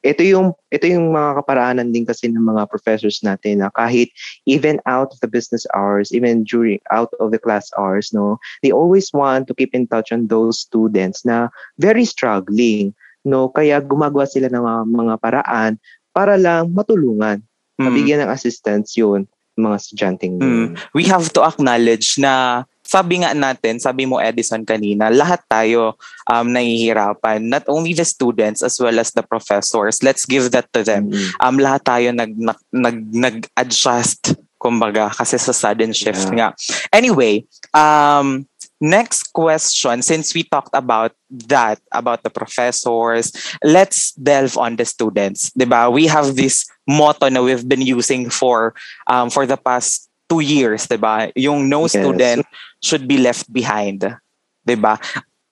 ito 0.00 0.20
yung 0.22 0.52
ito 0.70 0.84
yung 0.86 1.10
mga 1.10 1.42
kaparaanan 1.42 1.90
din 1.90 2.04
kasi 2.04 2.28
ng 2.28 2.44
mga 2.44 2.68
professors 2.70 3.20
natin 3.20 3.60
na 3.60 3.68
kahit 3.72 4.08
even 4.46 4.78
out 4.88 5.10
of 5.12 5.18
the 5.20 5.28
business 5.28 5.64
hours, 5.74 6.12
even 6.14 6.44
during 6.44 6.78
out 6.92 7.10
of 7.20 7.32
the 7.32 7.40
class 7.40 7.68
hours, 7.76 8.12
no, 8.12 8.36
they 8.64 8.70
always 8.70 9.10
want 9.12 9.48
to 9.48 9.56
keep 9.56 9.72
in 9.74 9.84
touch 9.88 10.12
on 10.12 10.28
those 10.28 10.60
students 10.60 11.24
na 11.26 11.48
very 11.82 12.04
struggling, 12.04 12.92
no, 13.24 13.48
kaya 13.50 13.80
gumagawa 13.82 14.24
sila 14.28 14.48
ng 14.48 14.62
mga, 14.62 14.82
mga 14.86 15.14
paraan 15.20 15.72
para 16.14 16.36
lang 16.40 16.72
matulungan, 16.72 17.42
Mm. 17.78 17.86
mabigyan 17.86 18.20
ng 18.26 18.30
assistance 18.34 18.98
yun 18.98 19.22
mga 19.54 19.74
estudyanteng 19.78 20.34
yun. 20.38 20.74
we 20.94 21.02
have 21.02 21.30
to 21.30 21.42
acknowledge 21.42 22.18
na 22.18 22.62
sabi 22.88 23.20
nga 23.20 23.36
natin, 23.36 23.76
sabi 23.76 24.08
mo 24.08 24.16
Edison 24.16 24.64
kanina, 24.64 25.12
lahat 25.12 25.44
tayo 25.44 26.00
um, 26.24 26.48
nahihirapan. 26.48 27.44
Not 27.44 27.68
only 27.68 27.92
the 27.92 28.08
students 28.08 28.64
as 28.64 28.80
well 28.80 28.96
as 28.96 29.12
the 29.12 29.20
professors. 29.20 30.00
Let's 30.00 30.24
give 30.24 30.48
that 30.56 30.72
to 30.72 30.80
them. 30.80 31.12
Mm. 31.12 31.28
Um, 31.44 31.56
lahat 31.60 31.84
tayo 31.84 32.08
nag, 32.16 32.32
nag, 32.32 32.56
nag, 32.72 32.98
nag-adjust, 33.12 34.40
kumbaga, 34.56 35.12
kasi 35.12 35.36
sa 35.36 35.52
sudden 35.52 35.92
shift 35.92 36.32
Yeah. 36.32 36.34
nga. 36.34 36.48
Anyway, 36.96 37.44
um, 37.76 38.48
next 38.80 39.34
question, 39.36 40.00
since 40.00 40.32
we 40.32 40.42
talked 40.42 40.72
about 40.72 41.12
that, 41.28 41.78
about 41.92 42.24
the 42.24 42.32
professors, 42.32 43.36
let's 43.60 44.16
delve 44.16 44.56
on 44.56 44.80
the 44.80 44.86
students. 44.88 45.52
'di 45.52 45.68
ba? 45.68 45.92
We 45.92 46.08
have 46.08 46.34
this 46.34 46.64
motto 46.88 47.28
na 47.28 47.44
we've 47.44 47.68
been 47.68 47.84
using 47.84 48.32
for 48.32 48.72
um, 49.10 49.28
for 49.28 49.44
the 49.44 49.60
past 49.60 50.07
two 50.28 50.44
years, 50.44 50.84
years, 50.84 50.86
'di 50.86 50.98
ba? 51.00 51.32
Yung 51.34 51.66
no 51.68 51.88
Yes. 51.88 51.96
student 51.96 52.44
should 52.84 53.08
be 53.08 53.16
left 53.18 53.48
behind, 53.50 54.00
behind, 54.04 54.20
'di 54.66 54.76
ba? 54.76 54.94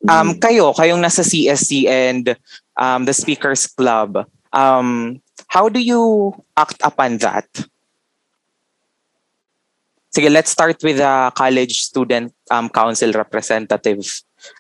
Um 0.06 0.36
Mm. 0.36 0.38
kayo, 0.38 0.66
kayong 0.76 1.00
nasa 1.02 1.24
CSC 1.24 1.88
and 1.88 2.36
um 2.76 3.04
the 3.08 3.16
Speakers 3.16 3.66
Club, 3.66 4.22
um 4.52 5.18
how 5.48 5.68
do 5.72 5.80
you 5.80 6.32
act 6.56 6.78
upon 6.84 7.16
that? 7.18 7.48
Sige, 10.12 10.32
let's 10.32 10.48
start 10.52 10.80
with 10.84 10.96
the 10.96 11.32
college 11.36 11.82
student 11.82 12.32
um 12.52 12.68
council 12.68 13.12
representative, 13.12 14.04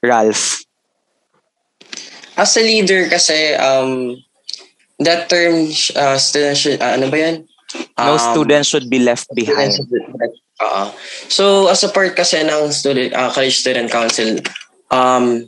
Ralph. 0.02 0.64
As 2.36 2.56
a 2.56 2.60
leader 2.60 3.08
kasi, 3.08 3.56
um, 3.56 4.20
that 5.00 5.28
term, 5.32 5.72
uh, 5.96 6.20
student, 6.20 6.56
should- 6.56 6.82
uh, 6.84 6.92
ano 7.00 7.08
ba 7.08 7.16
yan? 7.16 7.36
No 7.96 8.16
Um, 8.16 8.20
student 8.20 8.64
should 8.66 8.88
be 8.92 9.00
left 9.00 9.28
behind. 9.32 9.72
Oo. 10.62 10.84
So, 11.28 11.68
as 11.68 11.84
a 11.84 11.90
part 11.92 12.16
kasi 12.16 12.40
ng 12.44 12.72
student, 12.72 13.12
uh, 13.12 13.28
college 13.32 13.60
student 13.60 13.92
council, 13.92 14.40
um, 14.92 15.44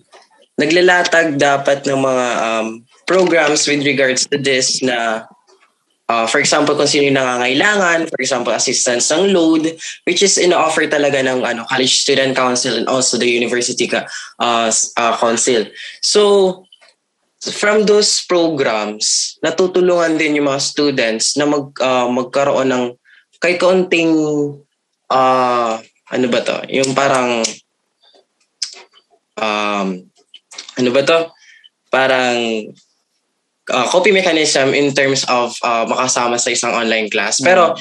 naglalatag 0.60 1.40
dapat 1.40 1.84
ng 1.88 2.00
mga 2.00 2.26
um, 2.44 2.66
programs 3.08 3.64
with 3.64 3.84
regards 3.84 4.28
to 4.28 4.36
this 4.36 4.84
na 4.84 5.24
uh, 6.08 6.26
for 6.26 6.40
example, 6.40 6.74
kung 6.74 6.88
sino 6.88 7.08
yung 7.08 7.20
nangangailangan, 7.20 8.08
for 8.08 8.20
example, 8.20 8.52
assistance 8.52 9.12
ng 9.12 9.32
load, 9.32 9.76
which 10.04 10.24
is 10.24 10.40
ino-offer 10.40 10.88
talaga 10.88 11.20
ng 11.20 11.44
ano, 11.44 11.64
college 11.68 12.00
student 12.00 12.34
council 12.34 12.76
and 12.76 12.88
also 12.88 13.16
the 13.16 13.28
university 13.28 13.86
ka, 13.86 14.08
uh, 14.40 14.72
uh, 14.96 15.14
council. 15.20 15.64
So, 16.00 16.64
from 17.38 17.86
those 17.86 18.26
programs, 18.26 19.38
natutulungan 19.42 20.18
din 20.18 20.42
yung 20.42 20.50
mga 20.50 20.62
students 20.62 21.38
na 21.38 21.46
mag, 21.46 21.70
uh, 21.78 22.10
magkaroon 22.10 22.70
ng 22.70 22.84
kay 23.38 23.54
kaunting 23.54 24.10
ah 25.08 25.78
ano 26.10 26.26
ba 26.26 26.40
to? 26.42 26.58
Yung 26.66 26.90
parang 26.92 27.46
um 29.38 29.88
ano 30.74 30.90
ba 30.90 31.02
to? 31.06 31.18
Parang 31.88 32.68
uh, 33.70 33.86
copy 33.88 34.10
mechanism 34.10 34.74
in 34.74 34.90
terms 34.90 35.22
of 35.30 35.54
uh, 35.62 35.86
makasama 35.86 36.36
sa 36.42 36.50
isang 36.50 36.74
online 36.74 37.06
class. 37.06 37.38
Pero 37.38 37.78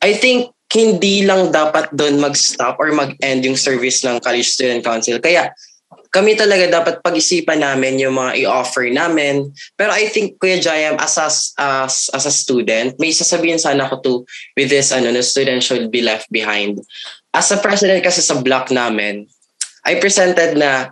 I 0.00 0.16
think 0.16 0.50
hindi 0.72 1.22
lang 1.22 1.54
dapat 1.54 1.94
doon 1.94 2.18
mag-stop 2.18 2.74
or 2.82 2.90
mag-end 2.90 3.46
yung 3.46 3.54
service 3.54 4.02
ng 4.02 4.18
College 4.18 4.50
Student 4.50 4.82
Council. 4.82 5.22
Kaya 5.22 5.54
kami 6.10 6.38
talaga 6.38 6.68
dapat 6.68 6.94
pag-isipan 7.02 7.60
namin 7.60 8.00
yung 8.00 8.16
mga 8.16 8.46
i-offer 8.46 8.88
namin. 8.90 9.50
Pero 9.74 9.92
I 9.92 10.08
think, 10.08 10.38
Kuya 10.40 10.58
Jayam, 10.58 10.96
as 10.98 11.16
a, 11.18 11.28
as, 11.60 12.08
as 12.12 12.24
a 12.26 12.32
student, 12.32 12.96
may 12.98 13.10
sasabihin 13.12 13.60
sana 13.60 13.88
ko 13.88 14.00
to 14.00 14.14
with 14.54 14.70
this, 14.70 14.90
ano, 14.92 15.10
na 15.10 15.22
student 15.22 15.62
should 15.62 15.90
be 15.90 16.00
left 16.02 16.30
behind. 16.32 16.80
As 17.34 17.52
a 17.52 17.60
president 17.60 18.00
kasi 18.00 18.24
sa 18.24 18.40
block 18.40 18.72
namin, 18.72 19.28
I 19.86 20.00
presented 20.02 20.58
na 20.58 20.90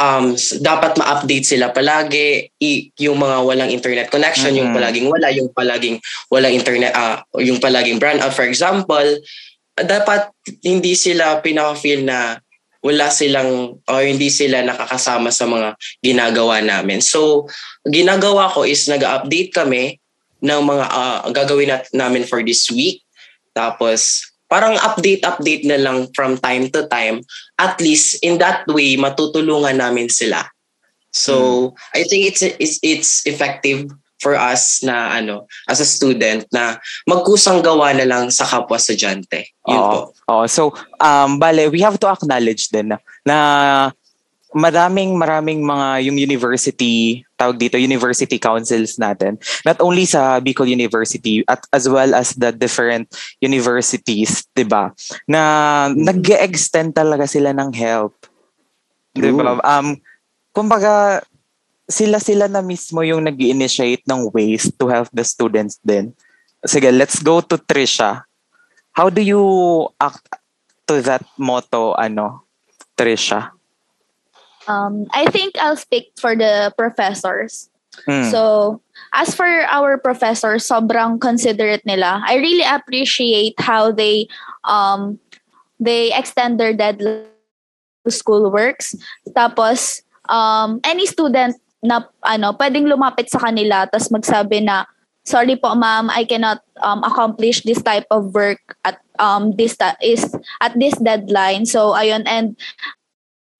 um, 0.00 0.34
dapat 0.62 0.96
ma-update 0.96 1.46
sila 1.46 1.74
palagi. 1.74 2.48
I, 2.58 2.90
yung 2.98 3.20
mga 3.20 3.36
walang 3.44 3.70
internet 3.70 4.08
connection, 4.08 4.54
mm-hmm. 4.54 4.62
yung 4.64 4.72
palaging 4.74 5.06
wala, 5.06 5.28
yung 5.30 5.50
palaging 5.52 5.96
walang 6.32 6.54
internet, 6.54 6.92
uh, 6.94 7.20
yung 7.38 7.60
palaging 7.60 7.98
brand 7.98 8.22
out. 8.22 8.32
For 8.32 8.46
example, 8.46 9.22
dapat 9.78 10.34
hindi 10.66 10.98
sila 10.98 11.38
pinaka-feel 11.38 12.02
na 12.02 12.42
wala 12.88 13.12
silang 13.12 13.76
or 13.84 14.00
hindi 14.00 14.32
sila 14.32 14.64
nakakasama 14.64 15.28
sa 15.28 15.44
mga 15.44 15.76
ginagawa 16.00 16.64
namin. 16.64 17.04
So, 17.04 17.44
ginagawa 17.84 18.48
ko 18.48 18.64
is 18.64 18.88
nag-update 18.88 19.52
kami 19.52 20.00
ng 20.40 20.62
mga 20.64 20.84
uh, 20.88 21.28
gagawin 21.36 21.68
nat- 21.68 21.92
namin 21.92 22.24
for 22.24 22.40
this 22.40 22.72
week. 22.72 23.04
Tapos, 23.52 24.24
parang 24.48 24.80
update-update 24.80 25.68
na 25.68 25.76
lang 25.76 26.08
from 26.16 26.40
time 26.40 26.72
to 26.72 26.88
time. 26.88 27.20
At 27.60 27.76
least, 27.84 28.24
in 28.24 28.40
that 28.40 28.64
way, 28.64 28.96
matutulungan 28.96 29.76
namin 29.76 30.08
sila. 30.08 30.48
So, 31.12 31.34
hmm. 31.36 32.00
I 32.00 32.02
think 32.08 32.22
it's, 32.32 32.40
it's, 32.40 32.80
it's 32.80 33.12
effective 33.28 33.92
for 34.18 34.34
us 34.34 34.82
na 34.82 35.18
ano 35.18 35.46
as 35.70 35.78
a 35.78 35.88
student 35.88 36.44
na 36.50 36.78
magkusang 37.06 37.62
gawa 37.62 37.94
na 37.94 38.06
lang 38.06 38.30
sa 38.30 38.44
kapwa 38.44 38.76
estudyante. 38.76 39.54
Yun 39.66 39.78
Oo. 39.78 39.90
po. 39.90 40.00
Oo. 40.30 40.44
So, 40.50 40.74
um, 40.98 41.38
bale, 41.38 41.70
we 41.70 41.80
have 41.80 41.96
to 42.02 42.10
acknowledge 42.10 42.68
din 42.68 42.92
na, 42.94 42.98
na 43.24 43.36
maraming 44.56 45.12
maraming 45.16 45.60
mga 45.60 46.08
yung 46.08 46.16
university 46.16 47.20
tawag 47.36 47.60
dito 47.60 47.76
university 47.76 48.40
councils 48.40 48.96
natin 48.96 49.36
not 49.68 49.76
only 49.84 50.08
sa 50.08 50.40
Bicol 50.40 50.64
University 50.64 51.44
at 51.44 51.60
as 51.68 51.84
well 51.84 52.16
as 52.16 52.32
the 52.32 52.48
different 52.48 53.12
universities 53.44 54.48
'di 54.56 54.64
ba 54.64 54.88
na 55.28 55.42
mm-hmm. 55.92 56.00
nag-extend 56.00 56.96
talaga 56.96 57.28
sila 57.28 57.52
ng 57.52 57.76
help 57.76 58.16
'di 59.12 59.36
ba 59.36 59.60
um 59.60 60.00
kumbaga 60.56 61.20
sila 61.88 62.20
sila 62.20 62.46
na 62.46 62.60
mismo 62.60 63.00
yung 63.00 63.24
nag 63.24 63.40
initiate 63.40 64.04
ng 64.04 64.28
ways 64.36 64.68
to 64.76 64.92
help 64.92 65.08
the 65.16 65.24
students 65.24 65.80
din. 65.80 66.12
Sige, 66.62 66.92
let's 66.92 67.18
go 67.24 67.40
to 67.40 67.56
Trisha. 67.56 68.28
How 68.92 69.08
do 69.08 69.24
you 69.24 69.40
act 69.96 70.28
to 70.86 71.00
that 71.02 71.24
motto, 71.40 71.96
ano, 71.96 72.44
Trisha? 72.92 73.56
Um, 74.68 75.08
I 75.16 75.32
think 75.32 75.56
I'll 75.56 75.80
speak 75.80 76.12
for 76.20 76.36
the 76.36 76.74
professors. 76.76 77.70
Mm. 78.04 78.30
So, 78.30 78.82
as 79.14 79.34
for 79.34 79.48
our 79.72 79.96
professors, 79.96 80.68
sobrang 80.68 81.18
considerate 81.18 81.86
nila. 81.86 82.20
I 82.20 82.36
really 82.36 82.68
appreciate 82.68 83.56
how 83.58 83.90
they 83.90 84.28
um 84.68 85.18
they 85.80 86.12
extend 86.12 86.60
their 86.60 86.76
deadline 86.76 87.32
to 88.04 88.10
school 88.12 88.50
works. 88.52 88.94
Tapos, 89.32 90.02
um, 90.28 90.84
any 90.84 91.06
student 91.06 91.56
na 91.82 92.06
ano, 92.26 92.54
pwedeng 92.58 92.90
lumapit 92.90 93.30
sa 93.30 93.38
kanila 93.38 93.86
tapos 93.86 94.10
magsabi 94.10 94.64
na 94.64 94.86
sorry 95.28 95.60
po 95.60 95.76
ma'am, 95.76 96.08
I 96.08 96.24
cannot 96.24 96.64
um, 96.80 97.04
accomplish 97.04 97.62
this 97.62 97.84
type 97.84 98.08
of 98.08 98.32
work 98.32 98.60
at 98.88 98.96
um 99.20 99.52
this 99.54 99.76
ta- 99.76 100.00
is 100.00 100.24
at 100.64 100.72
this 100.80 100.96
deadline. 100.96 101.68
So 101.68 101.92
ayun 101.92 102.24
and 102.24 102.56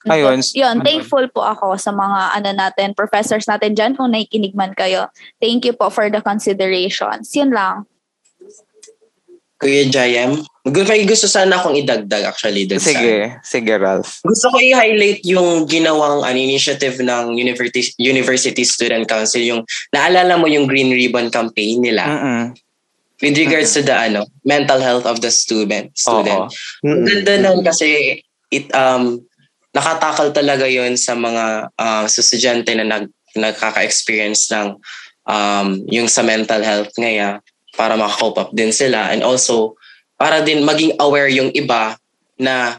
Ayun. 0.09 0.41
Yun, 0.57 0.81
thankful 0.81 1.27
po 1.35 1.45
ako 1.45 1.77
sa 1.77 1.93
mga 1.93 2.41
ano 2.41 2.51
natin, 2.57 2.97
professors 2.97 3.45
natin 3.45 3.77
dyan 3.77 3.93
kung 3.93 4.15
nakikinig 4.15 4.57
man 4.57 4.73
kayo. 4.73 5.11
Thank 5.43 5.69
you 5.69 5.77
po 5.77 5.93
for 5.93 6.09
the 6.09 6.23
considerations. 6.25 7.35
Yun 7.37 7.53
lang. 7.53 7.85
Kuya 9.59 9.91
Jayem, 9.91 10.39
may 10.71 11.03
gusto 11.03 11.27
sana 11.27 11.59
akong 11.59 11.75
idagdag 11.75 12.31
actually 12.31 12.63
dun 12.63 12.79
Sige, 12.79 13.43
sa, 13.43 13.59
sige 13.59 13.75
Ralph. 13.75 14.23
Gusto 14.23 14.55
ko 14.55 14.57
i-highlight 14.63 15.27
yung 15.27 15.67
ginawang 15.67 16.23
an 16.23 16.39
initiative 16.39 17.03
ng 17.03 17.35
University, 17.35 17.91
University 17.99 18.63
Student 18.63 19.11
Council, 19.11 19.43
yung 19.43 19.67
naalala 19.91 20.39
mo 20.39 20.47
yung 20.47 20.71
Green 20.71 20.95
Ribbon 20.95 21.35
campaign 21.35 21.83
nila. 21.83 22.07
Mm-mm. 22.07 22.43
With 23.19 23.35
regards 23.35 23.75
Mm-mm. 23.75 23.83
to 23.83 23.91
the 23.91 23.97
ano, 23.99 24.21
mental 24.47 24.79
health 24.79 25.11
of 25.11 25.19
the 25.19 25.35
student. 25.35 25.91
student. 25.99 26.55
Ang 26.87 27.03
ganda 27.03 27.35
nun 27.43 27.67
kasi 27.67 28.23
it 28.55 28.71
um 28.79 29.19
nakatakal 29.75 30.31
talaga 30.31 30.71
yon 30.71 30.95
sa 30.95 31.19
mga 31.19 31.75
uh, 31.75 32.07
estudyante 32.07 32.73
na 32.79 32.87
nag, 32.87 33.11
nagkaka-experience 33.35 34.55
ng 34.55 34.79
um, 35.27 35.69
yung 35.91 36.07
sa 36.07 36.23
mental 36.23 36.63
health 36.65 36.95
ngayon 36.95 37.43
para 37.79 37.95
makakope 37.95 38.43
up 38.43 38.51
din 38.51 38.75
sila 38.75 39.15
and 39.15 39.23
also 39.23 39.79
para 40.19 40.43
din 40.43 40.67
maging 40.67 40.99
aware 40.99 41.31
yung 41.31 41.55
iba 41.55 41.95
na 42.35 42.75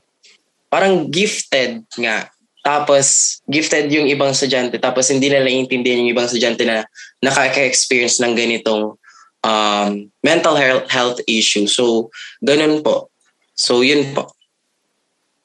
parang 0.68 1.08
gifted 1.08 1.88
nga 1.96 2.28
tapos 2.60 3.40
gifted 3.48 3.88
yung 3.88 4.12
ibang 4.12 4.36
estudyante 4.36 4.76
tapos 4.76 5.08
hindi 5.08 5.32
nila 5.32 5.48
naiintindihan 5.48 6.04
yung 6.04 6.12
ibang 6.12 6.28
estudyante 6.28 6.68
na 6.68 6.84
nakaka-experience 7.24 8.20
ng 8.20 8.36
ganitong 8.36 9.00
um, 9.44 10.12
mental 10.24 10.56
health, 10.56 10.88
health 10.92 11.20
issue. 11.28 11.68
So, 11.68 12.12
ganun 12.44 12.84
po. 12.84 13.12
So, 13.56 13.82
yun 13.84 14.12
po. 14.16 14.32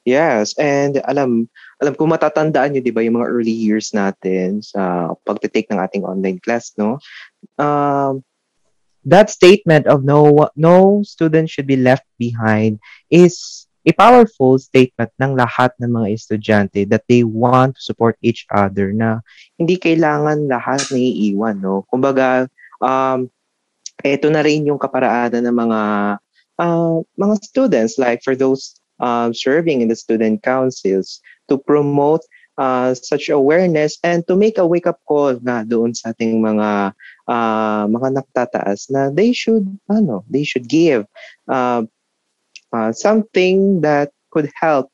Yes, 0.04 0.52
and 0.60 1.00
alam 1.08 1.48
alam 1.80 1.96
ko 1.96 2.04
matatandaan 2.04 2.76
niyo 2.76 2.84
'di 2.84 2.92
ba 2.92 3.00
yung 3.00 3.16
mga 3.16 3.30
early 3.32 3.56
years 3.56 3.96
natin 3.96 4.60
sa 4.60 5.08
pagte-take 5.24 5.72
ng 5.72 5.80
ating 5.80 6.04
online 6.04 6.36
class, 6.44 6.76
no? 6.76 7.00
Um 7.56 8.20
that 9.04 9.28
statement 9.30 9.86
of 9.86 10.04
no 10.04 10.48
no 10.56 11.04
student 11.04 11.48
should 11.48 11.68
be 11.68 11.76
left 11.76 12.04
behind 12.18 12.80
is 13.12 13.64
a 13.84 13.92
powerful 13.92 14.56
statement 14.56 15.12
ng 15.20 15.36
lahat 15.36 15.76
ng 15.76 15.92
mga 15.92 16.08
estudyante 16.16 16.88
that 16.88 17.04
they 17.04 17.20
want 17.20 17.76
to 17.76 17.82
support 17.84 18.16
each 18.24 18.48
other 18.48 18.96
na 18.96 19.20
hindi 19.60 19.76
kailangan 19.76 20.48
lahat 20.48 20.80
na 20.88 20.96
iiwan 20.96 21.60
no? 21.60 21.84
Kumbaga 21.92 22.48
um 22.80 23.28
ito 24.00 24.26
na 24.32 24.40
rin 24.40 24.66
yung 24.66 24.80
kaparaanan 24.80 25.44
ng 25.44 25.56
mga 25.68 25.80
uh, 26.58 26.98
mga 27.14 27.34
students 27.44 28.00
like 28.00 28.24
for 28.24 28.34
those 28.34 28.80
um, 28.98 29.36
serving 29.36 29.84
in 29.84 29.88
the 29.88 29.96
student 29.96 30.42
councils 30.42 31.20
to 31.48 31.60
promote 31.60 32.24
uh, 32.58 32.94
such 32.94 33.28
awareness 33.28 33.98
and 34.02 34.26
to 34.26 34.36
make 34.36 34.58
a 34.58 34.66
wake-up 34.66 34.98
call 35.06 35.34
nga 35.42 35.62
doon 35.66 35.94
sa 35.94 36.10
ating 36.14 36.40
mga 36.40 36.94
uh, 37.28 37.86
mga 37.88 38.20
nagtataas 38.20 38.90
na 38.90 39.10
they 39.10 39.32
should 39.32 39.64
ano 39.88 40.24
they 40.28 40.44
should 40.44 40.68
give 40.68 41.06
uh, 41.48 41.82
uh, 42.72 42.92
something 42.92 43.80
that 43.80 44.12
could 44.30 44.50
help 44.54 44.90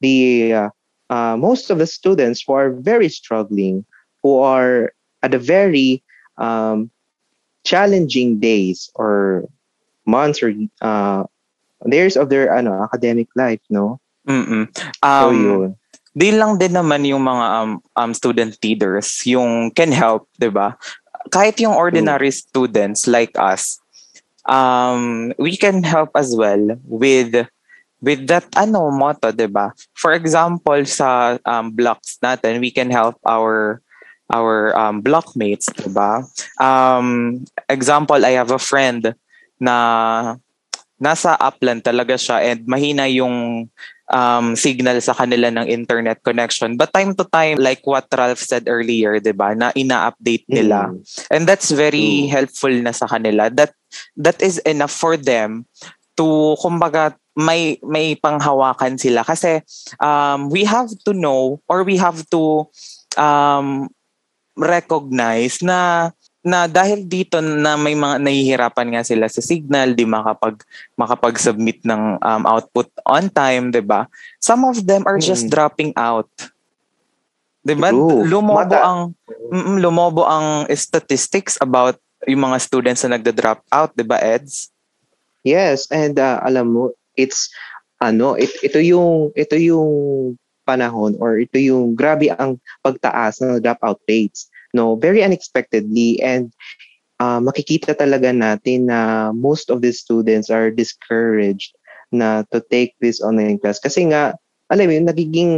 the 0.00 0.52
uh, 0.52 0.70
uh, 1.08 1.36
most 1.36 1.70
of 1.70 1.78
the 1.78 1.86
students 1.86 2.42
who 2.44 2.52
are 2.52 2.70
very 2.70 3.08
struggling 3.08 3.84
who 4.22 4.38
are 4.38 4.92
at 5.22 5.34
a 5.34 5.40
very 5.40 6.02
um, 6.38 6.90
challenging 7.64 8.40
days 8.40 8.90
or 8.94 9.44
months 10.06 10.42
or 10.42 10.52
uh, 10.80 11.24
years 11.86 12.16
of 12.16 12.28
their 12.28 12.52
ano 12.52 12.82
academic 12.82 13.28
life 13.36 13.60
no 13.70 14.00
Mm-mm. 14.28 14.68
Um, 15.00 15.24
so 15.24 15.30
yun 15.32 15.72
di 16.10 16.34
lang 16.34 16.58
din 16.58 16.74
naman 16.74 17.06
yung 17.06 17.22
mga 17.22 17.46
um, 17.62 17.70
um 17.94 18.10
student 18.10 18.58
leaders 18.66 19.22
yung 19.26 19.70
can 19.70 19.94
help, 19.94 20.26
'di 20.38 20.50
ba? 20.50 20.74
Kahit 21.28 21.60
yung 21.60 21.76
ordinary 21.76 22.32
mm. 22.32 22.40
students 22.40 23.04
like 23.04 23.36
us, 23.36 23.76
um 24.48 25.30
we 25.36 25.60
can 25.60 25.84
help 25.84 26.16
as 26.16 26.32
well 26.32 26.80
with 26.88 27.44
with 28.00 28.26
that 28.32 28.48
ano 28.56 28.88
motto, 28.88 29.28
'di 29.28 29.52
ba? 29.52 29.76
For 29.92 30.16
example, 30.16 30.80
sa 30.88 31.36
um, 31.44 31.70
blocks 31.70 32.16
natin, 32.24 32.64
we 32.64 32.72
can 32.72 32.88
help 32.88 33.20
our 33.28 33.84
our 34.32 34.72
um, 34.72 35.04
blockmates, 35.04 35.68
'di 35.68 35.92
ba? 35.92 36.24
Um 36.56 37.40
example, 37.68 38.24
I 38.24 38.40
have 38.40 38.50
a 38.50 38.60
friend 38.60 39.12
na 39.60 39.76
nasa 41.00 41.36
upland 41.40 41.84
talaga 41.84 42.16
siya 42.16 42.44
and 42.44 42.68
mahina 42.68 43.08
yung 43.08 43.68
um, 44.10 44.54
signal 44.58 44.98
sa 45.00 45.14
kanila 45.14 45.48
ng 45.50 45.66
internet 45.66 46.22
connection. 46.22 46.76
But 46.76 46.92
time 46.92 47.14
to 47.16 47.24
time, 47.30 47.58
like 47.58 47.86
what 47.86 48.10
Ralph 48.12 48.42
said 48.42 48.66
earlier, 48.66 49.18
di 49.18 49.32
ba, 49.32 49.54
na 49.54 49.72
ina-update 49.74 50.46
nila. 50.50 50.90
Mm. 50.90 50.98
And 51.30 51.42
that's 51.46 51.70
very 51.70 52.26
mm. 52.26 52.30
helpful 52.30 52.74
na 52.74 52.92
sa 52.92 53.06
kanila. 53.06 53.48
That 53.50 53.74
that 54.18 54.42
is 54.42 54.58
enough 54.68 54.92
for 54.92 55.16
them 55.16 55.66
to, 56.18 56.58
kumbaga, 56.60 57.14
may 57.38 57.78
may 57.86 58.18
panghawakan 58.18 58.98
sila 58.98 59.22
kasi 59.22 59.62
um, 60.02 60.50
we 60.50 60.66
have 60.66 60.90
to 61.06 61.14
know 61.14 61.62
or 61.70 61.86
we 61.86 61.96
have 61.96 62.26
to 62.28 62.66
um, 63.16 63.88
recognize 64.58 65.62
na 65.62 66.10
na 66.40 66.64
dahil 66.64 67.04
dito 67.04 67.44
na 67.44 67.76
may 67.76 67.92
mga 67.92 68.16
nahihirapan 68.16 68.88
nga 68.96 69.02
sila 69.04 69.28
sa 69.28 69.44
signal, 69.44 69.92
di 69.92 70.08
makapag 70.08 70.64
makapag-submit 70.96 71.84
ng 71.84 72.16
um, 72.16 72.42
output 72.48 72.88
on 73.04 73.28
time, 73.28 73.68
'di 73.68 73.84
ba? 73.84 74.08
Some 74.40 74.64
of 74.64 74.80
them 74.88 75.04
are 75.04 75.20
just 75.20 75.48
mm. 75.48 75.52
dropping 75.52 75.92
out. 76.00 76.32
'Di 77.60 77.76
ba? 77.76 77.92
Lumobo 77.92 78.56
Mata. 78.64 78.80
ang 78.80 79.00
mm, 79.52 79.84
lumobo 79.84 80.24
ang 80.24 80.64
statistics 80.72 81.60
about 81.60 82.00
yung 82.24 82.40
mga 82.48 82.56
students 82.60 83.04
na 83.04 83.20
nagda-drop 83.20 83.60
out, 83.68 83.92
'di 83.92 84.08
ba, 84.08 84.16
Eds? 84.16 84.72
Yes, 85.44 85.88
and 85.92 86.16
uh, 86.16 86.40
alam 86.40 86.72
mo, 86.72 86.96
it's 87.16 87.52
ano, 88.00 88.32
it, 88.32 88.48
ito 88.64 88.80
yung 88.80 89.28
ito 89.36 89.60
yung 89.60 89.92
panahon 90.64 91.16
or 91.20 91.36
ito 91.36 91.60
yung 91.60 91.92
grabe 91.92 92.32
ang 92.32 92.56
pagtaas 92.80 93.44
ng 93.44 93.60
dropout 93.60 94.00
rates 94.08 94.48
no 94.72 94.96
very 94.96 95.22
unexpectedly. 95.22 96.20
And 96.22 96.52
uh, 97.20 97.38
makikita 97.42 97.94
talaga 97.94 98.32
natin 98.32 98.88
na 98.88 99.30
most 99.36 99.68
of 99.68 99.84
the 99.84 99.92
students 99.92 100.48
are 100.48 100.72
discouraged 100.72 101.76
na 102.10 102.42
to 102.50 102.58
take 102.72 102.96
this 102.98 103.22
online 103.22 103.60
class. 103.60 103.78
Kasi 103.78 104.10
nga 104.10 104.34
alam 104.72 104.86
mo 104.90 104.92
yun 104.94 105.06
nagiging 105.06 105.52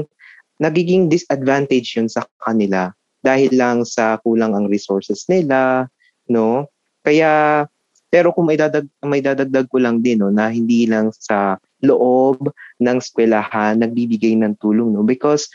nagiging 0.61 1.09
disadvantage 1.09 1.97
yun 1.97 2.09
sa 2.09 2.25
kanila 2.45 2.93
dahil 3.23 3.55
lang 3.55 3.87
sa 3.87 4.19
kulang 4.21 4.53
ang 4.53 4.67
resources 4.69 5.25
nila 5.31 5.87
no? 6.29 6.69
Kaya 7.03 7.65
pero 8.13 8.29
kung 8.37 8.45
may 8.45 8.61
dadag 8.61 8.85
may 9.01 9.25
dadagdag 9.25 9.73
ko 9.73 9.81
lang 9.81 10.05
din 10.05 10.21
no 10.21 10.29
na 10.29 10.53
hindi 10.53 10.85
lang 10.85 11.09
sa 11.17 11.57
loob 11.81 12.53
ng 12.79 12.97
eskwelahan 13.01 13.81
nagbibigay 13.81 14.37
ng 14.37 14.61
tulong 14.61 14.93
no? 14.93 15.03
Because 15.03 15.49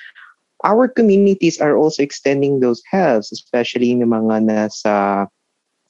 our 0.64 0.88
communities 0.88 1.60
are 1.62 1.78
also 1.78 2.02
extending 2.02 2.60
those 2.60 2.82
helps 2.90 3.32
especially 3.32 3.94
ng 3.94 4.10
mga 4.10 4.36
nasa 4.48 5.28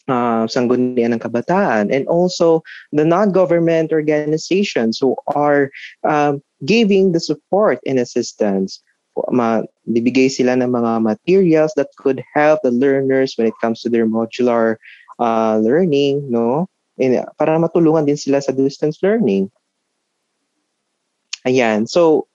uh, 0.07 0.43
sanggunian 0.47 1.15
ng 1.15 1.23
kabataan 1.23 1.91
and 1.93 2.07
also 2.07 2.63
the 2.91 3.05
non-government 3.05 3.91
organizations 3.91 4.99
who 4.99 5.15
are 5.35 5.69
um, 6.03 6.41
giving 6.65 7.11
the 7.11 7.19
support 7.19 7.79
and 7.85 7.99
assistance 7.99 8.83
ma 9.33 9.65
bibigay 9.89 10.29
sila 10.29 10.53
ng 10.53 10.69
mga 10.69 11.01
materials 11.01 11.73
that 11.73 11.89
could 11.97 12.21
help 12.33 12.61
the 12.61 12.73
learners 12.73 13.33
when 13.37 13.47
it 13.49 13.57
comes 13.57 13.81
to 13.81 13.89
their 13.89 14.05
modular 14.05 14.77
uh, 15.17 15.57
learning, 15.57 16.21
no? 16.29 16.69
And, 16.97 17.25
para 17.37 17.57
matulungan 17.57 18.05
din 18.05 18.17
sila 18.17 18.41
sa 18.41 18.53
distance 18.53 19.01
learning. 19.01 19.49
Ayan. 21.45 21.89
So, 21.89 22.27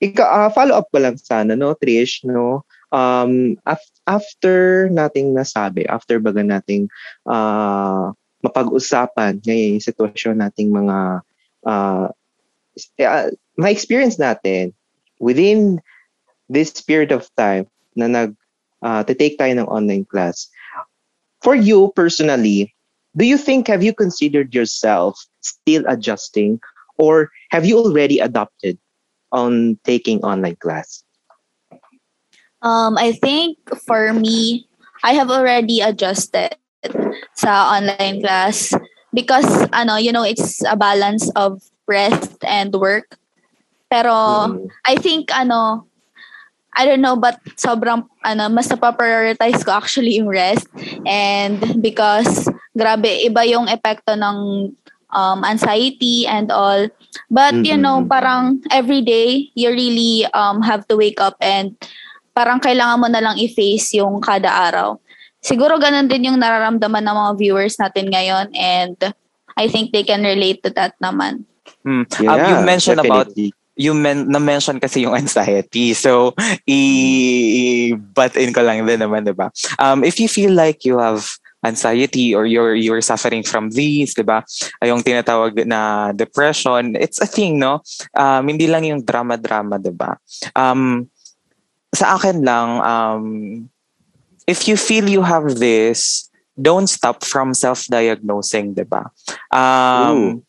ika, 0.00 0.24
uh, 0.24 0.50
follow 0.52 0.76
up 0.76 0.88
ko 0.92 1.00
lang 1.00 1.16
sana, 1.16 1.56
no, 1.56 1.74
Trish, 1.74 2.24
no? 2.24 2.64
Um, 2.92 3.56
af- 3.66 3.96
after 4.06 4.88
nating 4.92 5.34
nasabi, 5.34 5.88
after 5.88 6.20
baga 6.20 6.44
nating 6.44 6.88
uh, 7.26 8.12
mapag-usapan 8.44 9.42
ngayon 9.42 9.80
yung 9.80 9.86
sitwasyon 9.86 10.36
nating 10.38 10.70
mga 10.70 11.20
uh, 11.66 12.06
uh, 13.02 13.26
ma-experience 13.58 14.20
natin 14.20 14.70
within 15.18 15.80
this 16.46 16.78
period 16.78 17.10
of 17.10 17.26
time 17.34 17.66
na 17.98 18.06
nag 18.06 18.36
uh, 18.84 19.02
take 19.02 19.40
tayo 19.40 19.50
ng 19.56 19.66
online 19.66 20.04
class, 20.06 20.46
for 21.42 21.56
you 21.56 21.90
personally, 21.96 22.70
do 23.16 23.24
you 23.24 23.40
think 23.40 23.66
have 23.66 23.82
you 23.82 23.96
considered 23.96 24.54
yourself 24.54 25.18
still 25.40 25.82
adjusting 25.88 26.60
or 27.00 27.32
have 27.50 27.64
you 27.64 27.80
already 27.80 28.20
adopted 28.20 28.78
on 29.32 29.78
taking 29.84 30.22
online 30.22 30.56
class? 30.56 31.02
Um, 32.62 32.98
I 32.98 33.12
think 33.12 33.58
for 33.86 34.12
me, 34.12 34.66
I 35.04 35.12
have 35.14 35.30
already 35.30 35.80
adjusted 35.80 36.56
sa 37.34 37.78
online 37.78 38.22
class 38.22 38.74
because 39.14 39.46
ano, 39.72 39.96
you 39.96 40.10
know, 40.10 40.24
it's 40.24 40.64
a 40.64 40.76
balance 40.76 41.30
of 41.36 41.62
rest 41.86 42.42
and 42.44 42.74
work. 42.74 43.18
Pero 43.86 44.12
mm. 44.50 44.66
I 44.84 44.96
think 44.98 45.30
ano, 45.30 45.86
I 46.76 46.84
don't 46.84 47.00
know, 47.00 47.16
but 47.16 47.40
sobrang, 47.56 48.04
ano, 48.20 48.52
mas 48.52 48.68
napaprioritize 48.68 49.64
ko 49.64 49.72
actually 49.72 50.20
yung 50.20 50.28
rest. 50.28 50.68
And 51.08 51.80
because, 51.80 52.52
grabe, 52.76 53.24
iba 53.24 53.48
yung 53.48 53.64
epekto 53.64 54.12
ng 54.12 54.70
um, 55.16 55.40
anxiety 55.48 56.28
and 56.28 56.52
all. 56.52 56.84
But, 57.32 57.56
mm-hmm. 57.56 57.64
you 57.64 57.76
know, 57.80 58.04
parang 58.04 58.60
every 58.68 59.00
day, 59.00 59.48
you 59.56 59.72
really 59.72 60.28
um, 60.36 60.60
have 60.60 60.84
to 60.92 61.00
wake 61.00 61.18
up 61.18 61.40
and 61.40 61.72
parang 62.36 62.60
kailangan 62.60 63.00
mo 63.00 63.08
na 63.08 63.24
lang 63.24 63.40
i-face 63.40 63.96
yung 63.96 64.20
kada 64.20 64.52
araw. 64.52 65.00
Siguro 65.40 65.80
ganun 65.80 66.12
din 66.12 66.28
yung 66.28 66.36
nararamdaman 66.36 67.00
ng 67.00 67.16
mga 67.16 67.32
viewers 67.40 67.80
natin 67.80 68.12
ngayon 68.12 68.52
and 68.52 68.98
I 69.56 69.72
think 69.72 69.96
they 69.96 70.04
can 70.04 70.20
relate 70.20 70.60
to 70.68 70.70
that 70.76 70.92
naman. 71.00 71.48
Mm. 71.80 72.04
Yeah, 72.20 72.36
um, 72.36 72.44
you 72.44 72.56
mentioned 72.66 73.00
definitely. 73.00 73.48
about 73.48 73.56
you 73.76 73.92
men 73.92 74.28
na-mention 74.28 74.80
kasi 74.80 75.04
yung 75.04 75.16
anxiety. 75.16 75.92
So, 75.92 76.36
i-butt 76.68 78.36
in 78.36 78.52
ko 78.52 78.60
lang 78.64 78.84
din 78.84 79.00
naman, 79.00 79.24
di 79.24 79.36
ba? 79.36 79.52
Um, 79.80 80.04
if 80.04 80.20
you 80.20 80.28
feel 80.28 80.52
like 80.52 80.84
you 80.84 80.98
have 80.98 81.24
anxiety 81.66 82.34
or 82.34 82.46
you're 82.46 82.78
you're 82.78 83.02
suffering 83.02 83.42
from 83.42 83.74
these, 83.74 84.14
'di 84.14 84.22
ba? 84.22 84.46
Ay 84.78 84.94
yung 84.94 85.02
tinatawag 85.02 85.66
na 85.66 86.12
depression, 86.14 86.94
it's 86.96 87.18
a 87.18 87.28
thing, 87.28 87.58
no? 87.58 87.82
Um, 88.14 88.46
hindi 88.46 88.70
lang 88.70 88.86
yung 88.86 89.02
drama-drama, 89.02 89.82
'di 89.82 89.92
ba? 89.92 90.16
Um, 90.54 91.10
sa 91.90 92.14
akin 92.16 92.46
lang 92.46 92.68
um, 92.86 93.24
if 94.46 94.70
you 94.70 94.78
feel 94.78 95.10
you 95.10 95.26
have 95.26 95.58
this, 95.58 96.30
don't 96.54 96.86
stop 96.86 97.26
from 97.26 97.52
self-diagnosing, 97.52 98.78
'di 98.78 98.86
ba? 98.86 99.10
Um, 99.50 100.14
Ooh 100.14 100.46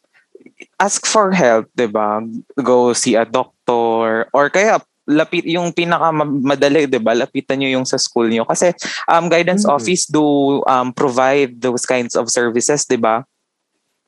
ask 0.77 1.05
for 1.05 1.33
help, 1.33 1.69
'di 1.73 1.89
ba? 1.89 2.21
Go 2.61 2.93
see 2.93 3.17
a 3.17 3.25
doctor 3.25 4.29
or 4.29 4.49
kaya 4.49 4.81
lapit 5.07 5.47
yung 5.47 5.71
pinaka 5.71 6.11
madali 6.11 6.85
'di 6.85 6.99
ba? 6.99 7.15
Lapitan 7.15 7.63
niyo 7.63 7.79
yung 7.79 7.87
sa 7.87 7.95
school 7.95 8.27
niyo 8.27 8.43
kasi 8.43 8.75
um 9.07 9.31
guidance 9.31 9.63
mm-hmm. 9.63 9.79
office 9.79 10.03
do 10.11 10.59
um 10.67 10.91
provide 10.91 11.55
those 11.63 11.87
kinds 11.87 12.13
of 12.13 12.27
services 12.27 12.83
'di 12.83 12.99
ba? 12.99 13.23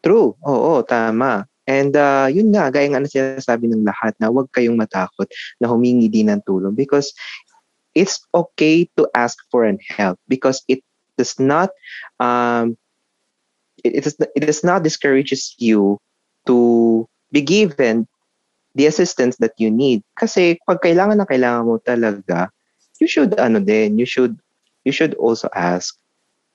True. 0.03 0.35
Oo 0.43 0.83
tama. 0.83 1.47
And 1.69 1.93
uh, 1.93 2.25
yun 2.27 2.49
nga 2.49 2.73
gaya 2.73 2.89
nga 2.89 2.99
na 2.99 3.05
sinasabi 3.05 3.69
ng 3.69 3.85
lahat 3.85 4.17
na 4.17 4.33
huwag 4.33 4.49
kayong 4.49 4.73
matakot 4.73 5.29
na 5.61 5.69
humingi 5.69 6.09
din 6.09 6.27
ng 6.27 6.41
tulong 6.41 6.73
because 6.73 7.13
it's 7.93 8.25
okay 8.33 8.89
to 8.97 9.05
ask 9.13 9.37
for 9.53 9.63
an 9.69 9.77
help 9.85 10.17
because 10.25 10.65
it 10.65 10.81
does 11.13 11.37
not 11.37 11.69
um 12.17 12.73
it, 13.83 14.01
it, 14.01 14.03
is, 14.07 14.15
it 14.35 14.43
does 14.43 14.63
not 14.65 14.81
discourages 14.83 15.53
you 15.61 16.01
to 16.49 17.05
be 17.31 17.45
given 17.45 18.09
the 18.75 18.85
assistance 18.85 19.37
that 19.37 19.53
you 19.57 19.71
need. 19.71 20.03
Kasi 20.17 20.59
pag 20.67 20.81
kailangan 20.81 21.17
na 21.21 21.27
kailangan 21.29 21.65
mo 21.65 21.77
talaga, 21.81 22.49
you 22.99 23.07
should 23.07 23.37
ano 23.39 23.59
din, 23.59 23.97
you 23.97 24.05
should 24.05 24.37
you 24.83 24.91
should 24.91 25.15
also 25.15 25.49
ask. 25.55 25.95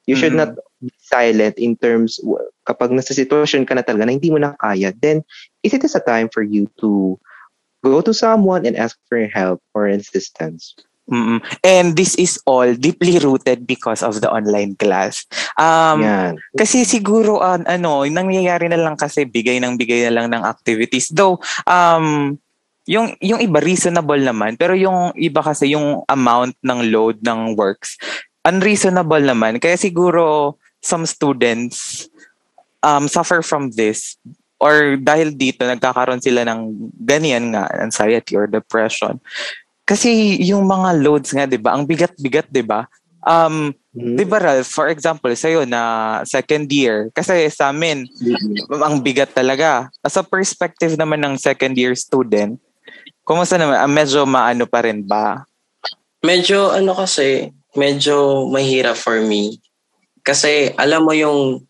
You 0.05 0.15
should 0.15 0.37
mm-hmm. 0.37 0.61
not 0.61 0.61
be 0.85 0.93
silent 1.01 1.57
in 1.57 1.81
terms 1.81 2.21
kapag 2.69 2.93
nasa 2.93 3.17
sitwasyon 3.17 3.65
ka 3.65 3.73
na 3.73 3.81
talaga 3.81 4.05
na 4.05 4.15
hindi 4.21 4.29
mo 4.29 4.37
na 4.37 4.53
kaya, 4.61 4.93
then 5.01 5.25
is 5.65 5.73
it 5.73 5.81
is 5.81 5.97
a 5.97 6.05
time 6.05 6.29
for 6.29 6.45
you 6.45 6.69
to 6.85 7.17
go 7.81 8.05
to 8.05 8.13
someone 8.13 8.69
and 8.69 8.77
ask 8.77 8.97
for 9.09 9.25
help 9.29 9.65
or 9.73 9.89
assistance. 9.89 10.77
Mm-mm. 11.05 11.45
And 11.61 11.93
this 11.93 12.17
is 12.17 12.41
all 12.49 12.73
deeply 12.73 13.21
rooted 13.21 13.69
because 13.69 14.01
of 14.01 14.25
the 14.25 14.31
online 14.33 14.73
class. 14.81 15.29
Um, 15.61 16.01
Yan. 16.01 16.41
Kasi 16.57 16.89
siguro, 16.89 17.45
uh, 17.45 17.61
ano, 17.69 18.09
nangyayari 18.09 18.73
na 18.73 18.81
lang 18.81 18.97
kasi 18.97 19.29
bigay 19.29 19.61
ng 19.61 19.77
bigay 19.77 20.09
na 20.09 20.15
lang 20.17 20.33
ng 20.33 20.43
activities. 20.49 21.13
Though, 21.13 21.45
um, 21.69 22.37
yung, 22.89 23.17
yung 23.21 23.41
iba 23.45 23.61
reasonable 23.61 24.21
naman, 24.21 24.57
pero 24.57 24.73
yung 24.73 25.13
iba 25.17 25.45
kasi 25.45 25.77
yung 25.77 26.05
amount 26.09 26.57
ng 26.65 26.89
load 26.89 27.21
ng 27.21 27.53
works, 27.53 28.01
unreasonable 28.45 29.21
naman. 29.21 29.61
Kaya 29.61 29.77
siguro, 29.77 30.57
some 30.85 31.09
students 31.09 32.09
um, 32.85 33.09
suffer 33.09 33.41
from 33.41 33.73
this 33.73 34.21
or 34.61 35.01
dahil 35.01 35.33
dito 35.33 35.65
nagkakaroon 35.65 36.21
sila 36.21 36.45
ng 36.45 36.73
ganyan 37.05 37.57
nga 37.57 37.69
anxiety 37.81 38.37
or 38.37 38.45
depression 38.45 39.19
kasi 39.85 40.41
yung 40.41 40.65
mga 40.65 40.97
loads 41.01 41.31
nga, 41.37 41.45
'di 41.45 41.61
ba? 41.61 41.77
Ang 41.77 41.85
bigat-bigat, 41.85 42.49
'di 42.49 42.65
ba? 42.65 42.89
Um, 43.25 43.73
mm-hmm. 43.97 44.17
'di 44.17 44.25
ba 44.29 44.37
Ralph, 44.41 44.69
for 44.69 44.93
example, 44.93 45.33
sa'yo 45.33 45.65
na 45.65 46.21
second 46.29 46.69
year, 46.69 47.09
kasi 47.17 47.49
sa 47.49 47.73
amin 47.73 48.05
mm-hmm. 48.05 48.81
ang 48.81 49.01
bigat 49.01 49.33
talaga. 49.33 49.89
As 50.05 50.17
a 50.21 50.25
perspective 50.25 50.97
naman 50.97 51.25
ng 51.25 51.41
second 51.41 51.77
year 51.77 51.97
student, 51.97 52.61
kumusta 53.25 53.57
naman? 53.57 53.81
Ah, 53.81 53.89
medyo 53.89 54.29
maano 54.29 54.69
pa 54.69 54.85
rin 54.85 55.01
ba? 55.05 55.45
Medyo 56.25 56.73
ano 56.73 56.93
kasi, 56.97 57.53
medyo 57.77 58.49
mahirap 58.49 58.97
for 58.97 59.21
me. 59.21 59.61
Kasi 60.25 60.73
alam 60.81 61.05
mo 61.05 61.13
yung 61.13 61.65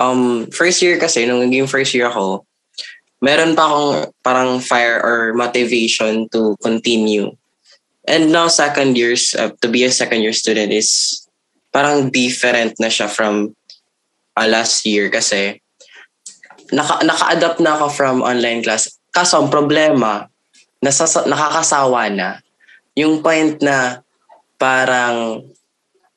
um, 0.00 0.44
first 0.52 0.80
year 0.80 0.96
kasi, 1.00 1.24
nung 1.24 1.40
naging 1.44 1.68
first 1.68 1.92
year 1.92 2.08
ako, 2.08 2.47
meron 3.18 3.58
pa 3.58 3.66
akong 3.66 3.92
parang 4.22 4.50
fire 4.62 5.02
or 5.02 5.34
motivation 5.34 6.30
to 6.30 6.54
continue. 6.62 7.34
And 8.08 8.32
now 8.32 8.48
second 8.48 8.96
years, 8.96 9.36
uh, 9.36 9.52
to 9.60 9.68
be 9.68 9.84
a 9.84 9.92
second 9.92 10.24
year 10.24 10.32
student 10.32 10.72
is 10.72 11.22
parang 11.74 12.08
different 12.08 12.80
na 12.80 12.88
siya 12.88 13.10
from 13.10 13.52
uh, 14.38 14.48
last 14.48 14.86
year 14.88 15.12
kasi 15.12 15.60
naka, 16.72 17.04
naka-adapt 17.04 17.60
na 17.60 17.76
ako 17.76 17.86
from 17.92 18.24
online 18.24 18.64
class. 18.64 18.96
Kaso 19.12 19.42
ang 19.42 19.52
problema, 19.52 20.30
nasasa, 20.80 21.26
nakakasawa 21.28 22.08
na. 22.08 22.40
Yung 22.96 23.20
point 23.20 23.60
na 23.60 24.00
parang 24.56 25.44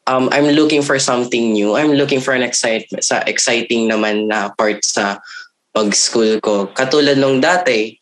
um, 0.08 0.26
I'm 0.32 0.54
looking 0.54 0.82
for 0.82 0.98
something 0.98 1.54
new. 1.54 1.76
I'm 1.76 1.94
looking 1.94 2.20
for 2.20 2.34
an 2.34 2.42
excitement 2.44 3.04
sa 3.04 3.22
exciting 3.28 3.90
naman 3.90 4.28
na 4.28 4.50
part 4.56 4.84
sa 4.86 5.20
pag-school 5.72 6.40
ko. 6.44 6.70
Katulad 6.72 7.18
nung 7.18 7.40
dati, 7.40 7.96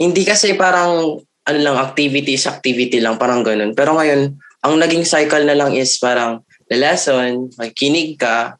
hindi 0.00 0.22
kasi 0.24 0.56
parang 0.56 1.20
ano 1.44 1.58
lang, 1.60 1.76
activities, 1.76 2.48
activity 2.48 2.98
lang, 3.04 3.20
parang 3.20 3.44
ganun. 3.44 3.76
Pero 3.76 3.92
ngayon, 4.00 4.32
ang 4.64 4.74
naging 4.80 5.04
cycle 5.04 5.44
na 5.44 5.52
lang 5.52 5.76
is 5.76 6.00
parang 6.00 6.40
the 6.72 6.76
lesson, 6.80 7.52
makikinig 7.60 8.16
ka, 8.16 8.56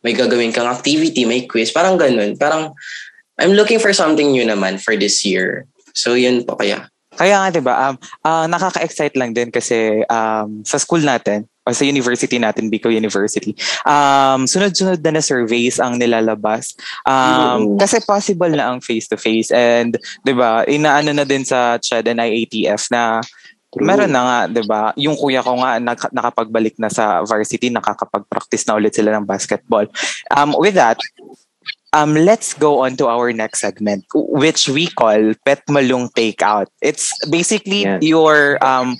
may 0.00 0.16
gagawin 0.16 0.52
kang 0.52 0.68
activity, 0.68 1.28
may 1.28 1.44
quiz, 1.44 1.68
parang 1.68 2.00
ganun. 2.00 2.32
Parang, 2.40 2.72
I'm 3.36 3.52
looking 3.52 3.76
for 3.76 3.92
something 3.92 4.32
new 4.32 4.44
naman 4.44 4.80
for 4.80 4.96
this 4.96 5.20
year. 5.20 5.68
So, 5.92 6.16
yun 6.16 6.48
po 6.48 6.56
kaya. 6.56 6.88
Kaya 7.14 7.38
nga 7.38 7.48
'di 7.54 7.62
ba, 7.62 7.74
um, 7.88 7.96
uh, 8.26 8.46
nakaka-excite 8.50 9.14
lang 9.14 9.30
din 9.30 9.46
kasi 9.54 10.02
um, 10.10 10.66
sa 10.66 10.82
school 10.82 10.98
natin 10.98 11.46
o 11.64 11.72
sa 11.72 11.84
university 11.84 12.36
natin, 12.36 12.68
Bicol 12.68 12.92
University, 12.92 13.56
um, 13.88 14.44
sunod-sunod 14.44 15.00
na 15.00 15.16
na 15.16 15.22
surveys 15.24 15.80
ang 15.80 15.96
nilalabas. 15.96 16.76
Um, 17.08 17.80
Kasi 17.80 18.04
possible 18.04 18.52
na 18.52 18.68
ang 18.72 18.84
face-to-face 18.84 19.48
and 19.50 19.96
'di 20.22 20.34
ba, 20.36 20.68
inaano 20.68 21.16
na 21.16 21.24
din 21.24 21.42
sa 21.42 21.80
CHED 21.80 22.12
and 22.12 22.20
IATF 22.20 22.92
na 22.92 23.24
True. 23.74 23.90
Meron 23.90 24.14
na 24.14 24.22
nga, 24.22 24.38
'di 24.46 24.62
ba? 24.70 24.94
Yung 24.94 25.18
kuya 25.18 25.42
ko 25.42 25.58
nga 25.58 25.82
nak- 25.82 26.14
nakapagbalik 26.14 26.78
na 26.78 26.86
sa 26.86 27.26
varsity, 27.26 27.74
nakakapag-practice 27.74 28.62
na 28.70 28.78
ulit 28.78 28.94
sila 28.94 29.10
ng 29.18 29.26
basketball. 29.26 29.90
Um 30.30 30.54
with 30.54 30.78
that, 30.78 30.94
um, 31.94 32.18
let's 32.18 32.52
go 32.52 32.82
on 32.82 32.98
to 32.98 33.06
our 33.06 33.32
next 33.32 33.62
segment, 33.62 34.04
which 34.12 34.68
we 34.68 34.90
call 34.90 35.32
Pet 35.46 35.62
Malung 35.70 36.10
Takeout. 36.12 36.66
It's 36.82 37.14
basically 37.30 37.86
yes. 37.86 38.02
your 38.02 38.58
um, 38.60 38.98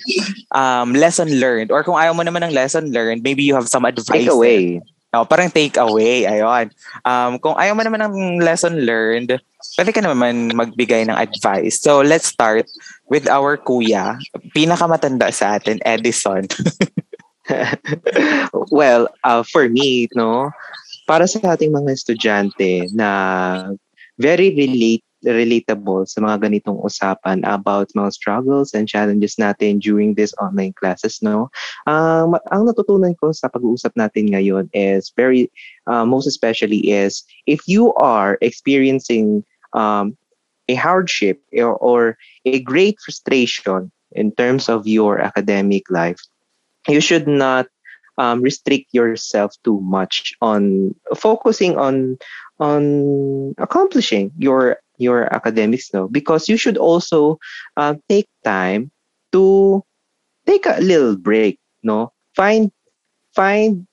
um, 0.55 0.95
lesson 0.95 1.27
learned. 1.37 1.69
Or 1.69 1.83
kung 1.83 1.99
ayaw 1.99 2.15
mo 2.15 2.23
naman 2.23 2.47
ng 2.47 2.55
lesson 2.55 2.95
learned, 2.95 3.21
maybe 3.21 3.43
you 3.43 3.53
have 3.53 3.67
some 3.67 3.83
advice. 3.83 4.23
Take 4.23 4.31
away. 4.31 4.79
No, 5.13 5.23
parang 5.27 5.51
take 5.51 5.75
away. 5.77 6.23
Ayun. 6.23 6.71
Um, 7.03 7.39
kung 7.39 7.59
ayaw 7.59 7.75
mo 7.75 7.83
naman 7.83 8.03
ng 8.03 8.39
lesson 8.39 8.87
learned, 8.87 9.35
pwede 9.75 9.91
ka 9.91 10.01
naman 10.03 10.55
magbigay 10.55 11.07
ng 11.07 11.15
advice. 11.15 11.79
So, 11.79 11.99
let's 11.99 12.27
start 12.27 12.67
with 13.11 13.27
our 13.27 13.55
kuya, 13.55 14.19
pinakamatanda 14.55 15.31
sa 15.31 15.59
atin, 15.59 15.79
Edison. 15.83 16.47
well, 18.71 19.07
uh, 19.23 19.43
for 19.43 19.69
me, 19.69 20.07
no, 20.15 20.51
para 21.05 21.29
sa 21.29 21.41
ating 21.53 21.71
mga 21.71 21.93
estudyante 21.93 22.89
na 22.93 23.09
very 24.17 24.53
relate 24.53 25.05
relatable 25.25 26.05
sa 26.05 26.21
mga 26.21 26.45
ganitong 26.45 26.77
usapan 26.85 27.41
about 27.49 27.89
mga 27.97 28.13
struggles 28.13 28.77
and 28.77 28.85
challenges 28.85 29.41
natin 29.41 29.81
during 29.81 30.13
this 30.13 30.37
online 30.37 30.73
classes 30.77 31.17
no? 31.25 31.49
Um, 31.89 32.37
ang 32.53 32.69
natutunan 32.69 33.17
ko 33.17 33.33
sa 33.33 33.49
pag-uusap 33.49 33.97
natin 33.97 34.29
ngayon 34.29 34.69
is 34.77 35.09
very 35.17 35.49
uh, 35.89 36.05
most 36.05 36.29
especially 36.29 36.93
is 36.93 37.25
if 37.49 37.65
you 37.65 37.89
are 37.97 38.37
experiencing 38.45 39.41
um, 39.73 40.13
a 40.69 40.77
hardship 40.77 41.41
or, 41.57 41.73
or 41.81 42.01
a 42.45 42.61
great 42.61 43.01
frustration 43.01 43.89
in 44.13 44.29
terms 44.29 44.69
of 44.69 44.85
your 44.85 45.17
academic 45.17 45.89
life 45.89 46.21
you 46.85 47.01
should 47.01 47.25
not 47.25 47.65
um, 48.17 48.41
restrict 48.41 48.87
yourself 48.93 49.53
too 49.63 49.79
much 49.81 50.33
on 50.41 50.93
focusing 51.15 51.77
on 51.77 52.17
on 52.59 53.53
accomplishing 53.57 54.31
your 54.37 54.77
your 54.97 55.33
academics 55.33 55.93
no? 55.93 56.07
Because 56.07 56.47
you 56.47 56.57
should 56.57 56.77
also 56.77 57.37
uh, 57.77 57.95
take 58.09 58.27
time 58.43 58.91
to 59.31 59.83
take 60.45 60.65
a 60.65 60.79
little 60.81 61.15
break 61.17 61.59
no? 61.83 62.11
Find 62.35 62.71
find 63.33 63.87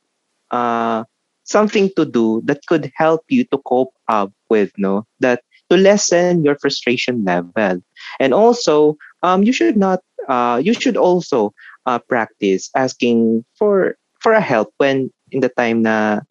uh, 0.51 1.05
something 1.45 1.91
to 1.97 2.05
do 2.05 2.43
that 2.45 2.65
could 2.67 2.93
help 2.97 3.23
you 3.29 3.45
to 3.45 3.59
cope 3.59 3.95
up 4.09 4.33
with 4.49 4.71
no? 4.79 5.07
That 5.21 5.43
to 5.71 5.77
lessen 5.77 6.45
your 6.45 6.57
frustration 6.61 7.25
level. 7.25 7.83
And 8.21 8.35
also 8.35 8.97
um, 9.23 9.43
you 9.43 9.53
should 9.53 9.77
not 9.77 10.01
uh, 10.29 10.61
you 10.63 10.75
should 10.75 10.97
also 10.97 11.53
uh, 11.87 11.99
practice 11.99 12.71
asking 12.77 13.45
for 13.59 13.97
for 14.23 14.33
a 14.33 14.41
help 14.41 14.71
when 14.79 15.11
in 15.35 15.43
the 15.43 15.51
time 15.51 15.83
na 15.83 16.23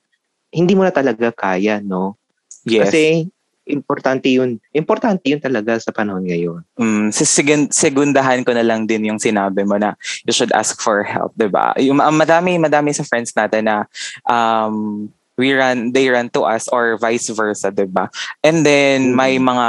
hindi 0.51 0.73
mo 0.73 0.87
na 0.87 0.95
talaga 0.95 1.35
kaya, 1.35 1.83
no? 1.83 2.15
Yes. 2.63 2.87
Kasi 2.87 3.27
importante 3.67 4.27
yun. 4.27 4.59
Importante 4.73 5.27
yun 5.31 5.39
talaga 5.39 5.77
sa 5.79 5.93
panahon 5.93 6.25
ngayon. 6.25 6.61
Mm, 6.79 7.11
segundahan 7.71 8.41
ko 8.43 8.51
na 8.51 8.65
lang 8.65 8.87
din 8.89 9.07
yung 9.07 9.21
sinabi 9.21 9.63
mo 9.63 9.77
na 9.77 9.95
you 10.25 10.33
should 10.33 10.51
ask 10.51 10.79
for 10.81 11.03
help, 11.05 11.31
'di 11.37 11.47
ba? 11.47 11.71
Yung 11.79 11.97
madami 11.97 12.57
madami 12.57 12.91
sa 12.91 13.05
friends 13.05 13.31
natin 13.37 13.69
na 13.69 13.77
um 14.27 15.07
we 15.39 15.55
run 15.55 15.95
they 15.95 16.11
run 16.11 16.27
to 16.29 16.43
us 16.43 16.67
or 16.69 16.99
vice 16.99 17.31
versa, 17.31 17.71
'di 17.71 17.87
ba? 17.87 18.11
And 18.43 18.65
then 18.65 19.13
mm-hmm. 19.13 19.17
may 19.17 19.33
mga 19.39 19.67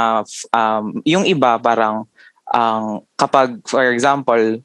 um 0.57 0.85
yung 1.07 1.25
iba 1.29 1.61
parang 1.61 2.09
ang 2.53 3.01
um, 3.01 3.07
kapag 3.17 3.65
for 3.65 3.81
example 3.89 4.61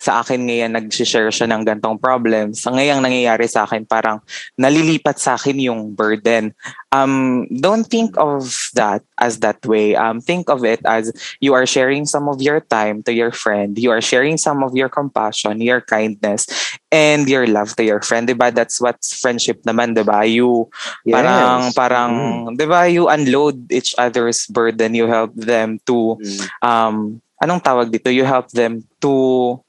sa 0.00 0.24
akin 0.24 0.48
ngayon 0.48 0.72
nag-share 0.72 1.28
siya 1.28 1.44
ng 1.52 1.68
gantong 1.68 2.00
problems. 2.00 2.64
Sa 2.64 2.72
ngayang 2.72 3.04
nangyayari 3.04 3.44
sa 3.44 3.68
akin, 3.68 3.84
parang 3.84 4.24
nalilipat 4.56 5.20
sa 5.20 5.36
akin 5.36 5.60
yung 5.60 5.92
burden. 5.92 6.56
Um, 6.88 7.44
don't 7.60 7.84
think 7.84 8.16
of 8.16 8.48
that 8.72 9.04
as 9.20 9.44
that 9.44 9.60
way. 9.68 9.92
Um, 9.92 10.24
think 10.24 10.48
of 10.48 10.64
it 10.64 10.80
as 10.88 11.12
you 11.44 11.52
are 11.52 11.68
sharing 11.68 12.08
some 12.08 12.32
of 12.32 12.40
your 12.40 12.64
time 12.64 13.04
to 13.04 13.12
your 13.12 13.30
friend. 13.30 13.76
You 13.76 13.92
are 13.92 14.00
sharing 14.00 14.40
some 14.40 14.64
of 14.64 14.72
your 14.72 14.88
compassion, 14.88 15.60
your 15.60 15.84
kindness, 15.84 16.48
and 16.88 17.28
your 17.28 17.44
love 17.46 17.76
to 17.76 17.84
your 17.84 18.00
friend. 18.00 18.24
Diba? 18.24 18.48
That's 18.56 18.80
what 18.80 19.04
friendship 19.04 19.62
naman, 19.68 19.94
diba? 19.94 20.24
You, 20.24 20.72
yes. 21.04 21.12
parang, 21.12 21.60
parang, 21.76 22.12
mm. 22.16 22.56
diba? 22.56 22.88
You 22.88 23.12
unload 23.12 23.68
each 23.68 23.94
other's 24.00 24.48
burden. 24.48 24.96
You 24.96 25.06
help 25.06 25.36
them 25.36 25.78
to, 25.84 26.16
mm. 26.16 26.48
um, 26.64 27.20
anong 27.44 27.60
tawag 27.60 27.92
dito? 27.92 28.08
You 28.08 28.24
help 28.24 28.48
them 28.56 28.80
to 29.04 29.60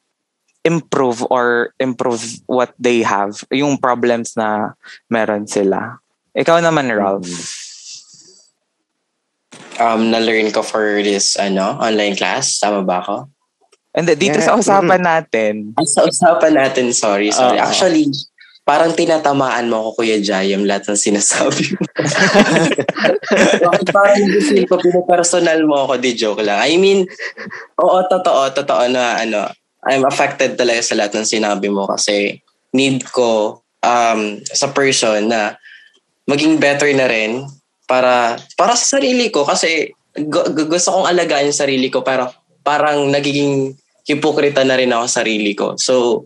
improve 0.62 1.26
or 1.30 1.74
improve 1.82 2.22
what 2.46 2.74
they 2.78 3.02
have, 3.02 3.42
yung 3.50 3.78
problems 3.78 4.38
na 4.38 4.78
meron 5.10 5.50
sila. 5.50 5.98
Ikaw 6.38 6.62
naman, 6.62 6.90
Ralph. 6.94 7.28
Um, 9.82 10.14
na-learn 10.14 10.54
ko 10.54 10.62
for 10.62 11.02
this 11.02 11.34
ano 11.42 11.82
online 11.82 12.14
class. 12.14 12.62
Tama 12.62 12.86
ba 12.86 13.02
ako? 13.02 13.16
And 13.92 14.08
dito 14.08 14.40
yeah. 14.40 14.48
sa 14.48 14.56
usapan 14.56 15.02
natin. 15.04 15.54
Ah, 15.76 15.84
sa 15.84 16.08
usapan 16.08 16.56
natin, 16.56 16.96
sorry, 16.96 17.34
sorry. 17.34 17.60
Uh, 17.60 17.68
Actually, 17.68 18.08
parang 18.64 18.96
tinatamaan 18.96 19.68
mo 19.68 19.84
ako, 19.84 20.00
Kuya 20.00 20.24
Jayam, 20.24 20.64
lahat 20.64 20.88
ng 20.88 20.96
sinasabi 20.96 21.76
mo. 21.76 21.84
parang 23.98 24.24
gusto 24.32 24.62
ko, 24.70 24.74
pinapersonal 24.80 25.60
mo 25.68 25.84
ako, 25.84 25.94
di 26.00 26.16
joke 26.16 26.40
lang. 26.40 26.64
I 26.64 26.80
mean, 26.80 27.04
oo, 27.82 27.98
totoo, 28.08 28.54
totoo 28.56 28.88
na 28.88 29.20
ano, 29.20 29.52
I'm 29.90 30.06
affected 30.06 30.58
talaga 30.60 30.82
sa 30.86 30.98
lahat 30.98 31.18
ng 31.18 31.28
sinabi 31.28 31.68
mo 31.74 31.90
kasi 31.90 32.38
need 32.72 33.02
ko 33.10 33.62
um, 33.82 34.38
sa 34.46 34.70
person 34.70 35.30
na 35.30 35.58
maging 36.30 36.62
better 36.62 36.90
na 36.94 37.10
rin 37.10 37.50
para 37.90 38.38
para 38.56 38.78
sa 38.78 38.98
sarili 38.98 39.34
ko 39.34 39.44
kasi 39.44 39.90
gu- 40.14 40.70
gusto 40.70 40.94
kong 40.94 41.10
alagaan 41.10 41.50
yung 41.50 41.62
sarili 41.66 41.90
ko 41.90 42.06
pero 42.06 42.30
parang 42.62 43.10
nagiging 43.10 43.74
hipokrita 44.06 44.62
na 44.66 44.78
rin 44.78 44.94
ako 44.94 45.06
sa 45.10 45.18
sarili 45.22 45.54
ko. 45.54 45.78
So, 45.78 46.26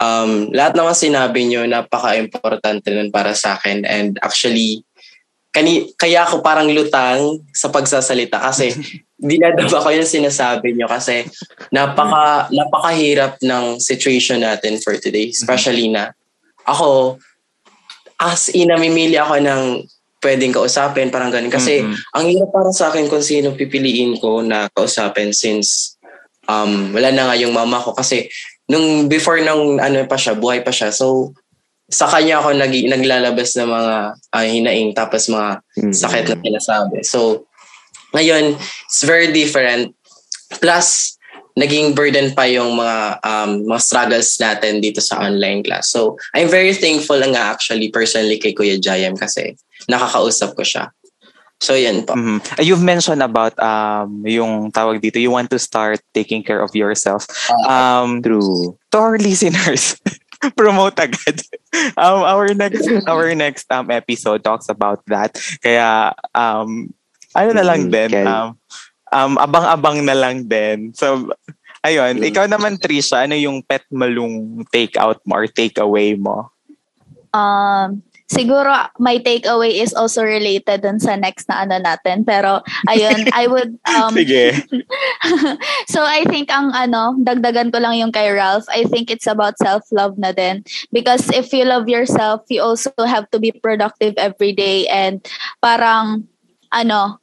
um, 0.00 0.48
lahat 0.52 0.76
naman 0.76 0.96
sinabi 0.96 1.48
nyo, 1.48 1.64
napaka-importante 1.68 2.92
nun 2.92 3.12
para 3.12 3.36
sa 3.36 3.56
akin. 3.60 3.84
And 3.84 4.16
actually, 4.24 4.84
kani, 5.52 5.92
kaya 5.96 6.28
ako 6.28 6.44
parang 6.44 6.68
lutang 6.70 7.42
sa 7.50 7.72
pagsasalita 7.72 8.38
kasi 8.38 8.72
dinadaba 9.18 9.82
ko 9.82 9.88
yung 9.90 10.06
sinasabi 10.06 10.78
nyo 10.78 10.86
kasi 10.86 11.26
napaka, 11.74 12.46
napakahirap 12.54 13.42
ng 13.42 13.82
situation 13.82 14.46
natin 14.46 14.78
for 14.78 14.94
today. 15.00 15.34
Especially 15.34 15.90
na 15.90 16.14
ako, 16.62 17.18
as 18.20 18.52
in, 18.54 18.70
namimili 18.70 19.18
ako 19.18 19.42
ng 19.42 19.62
pwedeng 20.22 20.54
kausapin, 20.54 21.10
parang 21.10 21.30
ganun. 21.30 21.50
Kasi 21.50 21.82
mm-hmm. 21.82 22.14
ang 22.14 22.24
hirap 22.26 22.50
para 22.50 22.70
sa 22.74 22.90
akin 22.90 23.06
kung 23.06 23.22
sino 23.22 23.54
pipiliin 23.54 24.18
ko 24.18 24.42
na 24.42 24.66
kausapin 24.70 25.30
since 25.34 25.98
um, 26.46 26.90
wala 26.94 27.10
na 27.14 27.30
nga 27.30 27.36
yung 27.38 27.54
mama 27.54 27.78
ko. 27.78 27.94
Kasi 27.94 28.26
nung 28.66 29.06
before 29.06 29.38
nung 29.42 29.78
ano 29.78 30.02
pa 30.06 30.18
siya, 30.18 30.34
buhay 30.34 30.62
pa 30.62 30.74
siya. 30.74 30.90
So, 30.90 31.34
sa 31.88 32.04
kanya 32.04 32.44
ako 32.44 32.52
nag, 32.52 32.72
naglalabas 32.84 33.56
ng 33.56 33.68
mga 33.68 33.94
uh, 34.12 34.44
hinaing 34.44 34.92
tapos 34.92 35.32
mga 35.32 35.64
mm-hmm. 35.64 35.94
sakit 35.96 36.24
na 36.28 36.36
sinasabi. 36.44 36.98
So, 37.00 37.48
ngayon, 38.12 38.60
it's 38.60 39.04
very 39.08 39.32
different. 39.32 39.96
Plus, 40.60 41.16
naging 41.56 41.96
burden 41.96 42.36
pa 42.36 42.44
yung 42.44 42.76
mga 42.76 43.18
um, 43.24 43.50
mga 43.66 43.80
struggles 43.80 44.36
natin 44.36 44.84
dito 44.84 45.00
sa 45.00 45.18
online 45.24 45.64
class. 45.64 45.88
So, 45.88 46.20
I'm 46.36 46.52
very 46.52 46.76
thankful 46.76 47.18
nga 47.18 47.56
actually 47.56 47.88
personally 47.88 48.36
kay 48.36 48.52
Kuya 48.52 48.76
Jayam 48.76 49.16
kasi 49.16 49.56
nakakausap 49.88 50.54
ko 50.54 50.62
siya. 50.62 50.92
So, 51.58 51.74
yan 51.74 52.06
po. 52.06 52.14
Mm-hmm. 52.14 52.62
You've 52.62 52.84
mentioned 52.84 53.24
about 53.24 53.58
um, 53.58 54.22
yung 54.22 54.70
tawag 54.70 55.02
dito, 55.02 55.18
you 55.18 55.34
want 55.34 55.50
to 55.50 55.58
start 55.58 55.98
taking 56.14 56.44
care 56.44 56.62
of 56.62 56.70
yourself. 56.76 57.26
Ah, 57.66 58.04
um, 58.04 58.22
True. 58.22 58.78
To 58.92 58.96
our 59.00 59.18
listeners, 59.26 59.98
promote 60.58 60.98
agad. 61.00 61.38
um, 62.00 62.22
our 62.22 62.54
next 62.54 62.86
our 63.06 63.34
next 63.34 63.66
um, 63.70 63.90
episode 63.90 64.44
talks 64.44 64.68
about 64.68 65.02
that. 65.06 65.34
Kaya 65.62 66.14
um, 66.34 66.92
ano 67.34 67.50
na 67.52 67.64
lang 67.66 67.90
din, 67.90 68.10
um, 68.24 68.56
um, 69.12 69.34
abang-abang 69.38 70.02
na 70.04 70.16
lang 70.16 70.48
din. 70.48 70.92
So, 70.96 71.32
ayun. 71.84 72.20
Mm. 72.20 72.24
Ikaw 72.32 72.46
naman, 72.48 72.80
Trisha, 72.80 73.24
ano 73.24 73.36
yung 73.36 73.60
pet 73.62 73.84
malung 73.92 74.64
take-out 74.72 75.20
mo 75.28 75.38
or 75.38 75.46
take-away 75.46 76.16
mo? 76.16 76.48
Um, 77.32 78.00
siguro 78.28 78.70
my 79.00 79.18
takeaway 79.18 79.80
is 79.80 79.96
also 79.96 80.22
related 80.22 80.84
dun 80.84 81.00
sa 81.00 81.16
next 81.16 81.48
na 81.48 81.64
ano 81.64 81.80
natin. 81.80 82.22
Pero 82.28 82.60
ayun, 82.86 83.26
I 83.40 83.48
would 83.48 83.80
um 83.88 84.12
Sige. 84.12 84.52
so 85.92 86.04
I 86.04 86.28
think 86.28 86.52
ang 86.52 86.70
ano, 86.76 87.16
dagdagan 87.18 87.72
ko 87.72 87.80
lang 87.80 87.96
yung 87.96 88.12
kay 88.12 88.28
Ralph. 88.30 88.68
I 88.68 88.84
think 88.84 89.10
it's 89.10 89.26
about 89.26 89.56
self-love 89.58 90.20
na 90.20 90.36
din. 90.36 90.62
Because 90.92 91.32
if 91.32 91.50
you 91.56 91.64
love 91.64 91.88
yourself, 91.88 92.44
you 92.52 92.60
also 92.60 92.92
have 93.02 93.26
to 93.32 93.40
be 93.40 93.50
productive 93.50 94.14
every 94.20 94.52
day 94.52 94.84
and 94.92 95.24
parang 95.64 96.28
ano, 96.70 97.16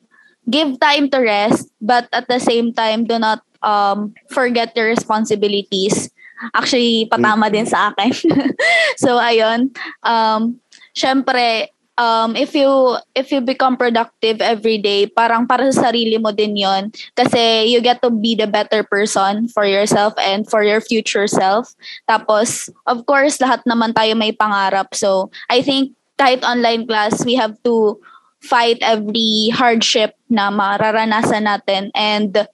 give 0.50 0.78
time 0.82 1.10
to 1.10 1.22
rest 1.22 1.70
but 1.82 2.10
at 2.14 2.30
the 2.30 2.38
same 2.38 2.74
time 2.74 3.06
do 3.06 3.18
not 3.18 3.42
um 3.62 4.14
forget 4.30 4.74
your 4.76 4.90
responsibilities. 4.90 6.10
Actually, 6.52 7.08
patama 7.08 7.48
din 7.48 7.66
sa 7.66 7.90
akin. 7.90 8.12
so 9.02 9.16
ayun, 9.18 9.72
um 10.04 10.60
syempre 10.96 11.70
um 11.96 12.36
if 12.36 12.52
you 12.56 12.98
if 13.16 13.32
you 13.32 13.40
become 13.40 13.78
productive 13.78 14.42
every 14.44 14.78
day, 14.78 15.08
parang 15.08 15.48
para 15.48 15.68
sa 15.72 15.92
sarili 15.92 16.20
mo 16.20 16.32
din 16.32 16.56
'yon 16.56 16.92
kasi 17.16 17.68
you 17.68 17.80
get 17.80 18.02
to 18.04 18.12
be 18.12 18.36
the 18.36 18.48
better 18.48 18.84
person 18.84 19.48
for 19.52 19.64
yourself 19.64 20.16
and 20.20 20.48
for 20.48 20.64
your 20.64 20.80
future 20.80 21.28
self. 21.28 21.72
Tapos 22.08 22.68
of 22.88 23.04
course, 23.08 23.40
lahat 23.40 23.64
naman 23.68 23.96
tayo 23.96 24.16
may 24.16 24.36
pangarap. 24.36 24.92
So 24.96 25.32
I 25.48 25.64
think 25.64 25.96
kahit 26.16 26.44
online 26.44 26.88
class, 26.88 27.24
we 27.28 27.36
have 27.36 27.60
to 27.68 28.00
fight 28.40 28.78
every 28.86 29.50
hardship 29.52 30.16
na 30.30 30.54
mararanasan 30.54 31.50
natin 31.50 31.90
and 31.98 32.48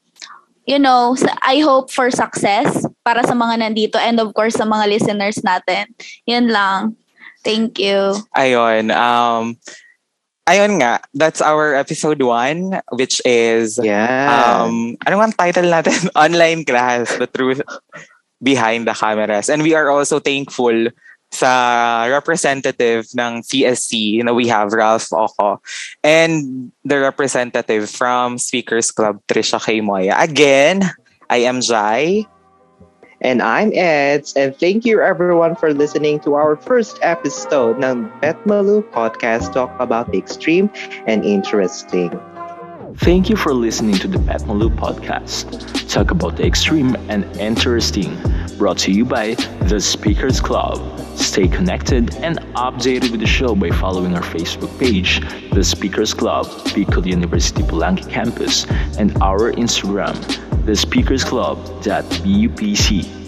you 0.69 0.79
know, 0.79 1.17
I 1.41 1.59
hope 1.59 1.91
for 1.91 2.13
success 2.13 2.85
para 3.03 3.25
sa 3.25 3.33
mga 3.33 3.65
nandito 3.65 3.97
and 3.97 4.21
of 4.21 4.31
course 4.37 4.55
sa 4.55 4.63
mga 4.63 4.87
listeners 4.87 5.41
natin. 5.41 5.89
Yun 6.29 6.53
lang. 6.53 6.95
Thank 7.43 7.79
you. 7.79 8.21
Ayun. 8.37 8.93
Um, 8.93 9.57
ayun 10.47 10.81
nga, 10.81 11.01
that's 11.13 11.41
our 11.41 11.73
episode 11.75 12.21
one, 12.21 12.81
which 12.93 13.21
is, 13.25 13.79
Yeah. 13.81 14.63
um, 14.65 14.97
ano 15.05 15.21
ang 15.21 15.33
title 15.33 15.69
natin? 15.69 16.09
Online 16.15 16.63
class, 16.65 17.13
the 17.17 17.27
truth 17.27 17.61
behind 18.41 18.87
the 18.87 18.93
cameras. 18.93 19.49
And 19.49 19.61
we 19.61 19.73
are 19.73 19.89
also 19.89 20.19
thankful 20.19 20.89
sa 21.31 22.03
representative 22.11 23.07
ng 23.15 23.39
CSC 23.41 24.19
na 24.23 24.33
we 24.35 24.51
have 24.51 24.73
Ralph 24.75 25.07
Oco 25.15 25.63
and 26.03 26.69
the 26.83 26.99
representative 26.99 27.87
from 27.87 28.35
Speakers 28.37 28.91
Club 28.91 29.23
Trisha 29.31 29.55
K. 29.63 29.79
Moya. 29.79 30.15
Again, 30.19 30.83
I 31.31 31.47
am 31.47 31.61
Jai. 31.63 32.27
And 33.21 33.39
I'm 33.39 33.71
Eds, 33.75 34.33
and 34.35 34.57
thank 34.57 34.83
you 34.83 34.99
everyone 34.99 35.55
for 35.55 35.75
listening 35.75 36.19
to 36.21 36.33
our 36.33 36.55
first 36.55 36.97
episode 37.03 37.77
ng 37.77 38.09
Betmalu 38.17 38.81
Podcast 38.89 39.53
Talk 39.53 39.69
about 39.77 40.11
the 40.11 40.17
extreme 40.17 40.71
and 41.05 41.23
interesting. 41.23 42.09
Thank 42.97 43.29
you 43.29 43.37
for 43.37 43.53
listening 43.53 43.95
to 44.01 44.07
the 44.07 44.17
Pat 44.25 44.41
Malou 44.49 44.73
podcast. 44.75 45.53
Talk 45.87 46.09
about 46.09 46.37
the 46.37 46.45
extreme 46.45 46.97
and 47.09 47.23
interesting. 47.37 48.17
Brought 48.57 48.79
to 48.79 48.91
you 48.91 49.05
by 49.05 49.35
The 49.69 49.79
Speakers 49.79 50.41
Club. 50.41 50.81
Stay 51.15 51.47
connected 51.47 52.15
and 52.25 52.39
updated 52.57 53.11
with 53.11 53.21
the 53.21 53.29
show 53.29 53.53
by 53.53 53.69
following 53.69 54.15
our 54.15 54.25
Facebook 54.25 54.73
page, 54.79 55.21
The 55.53 55.63
Speakers 55.63 56.13
Club, 56.13 56.47
Bicol 56.73 57.05
University 57.05 57.61
Pulangi 57.61 58.09
Campus, 58.09 58.65
and 58.97 59.15
our 59.21 59.53
Instagram, 59.53 60.17
The 60.65 60.75
Speakers 60.75 61.23
Club.bupc. 61.23 63.20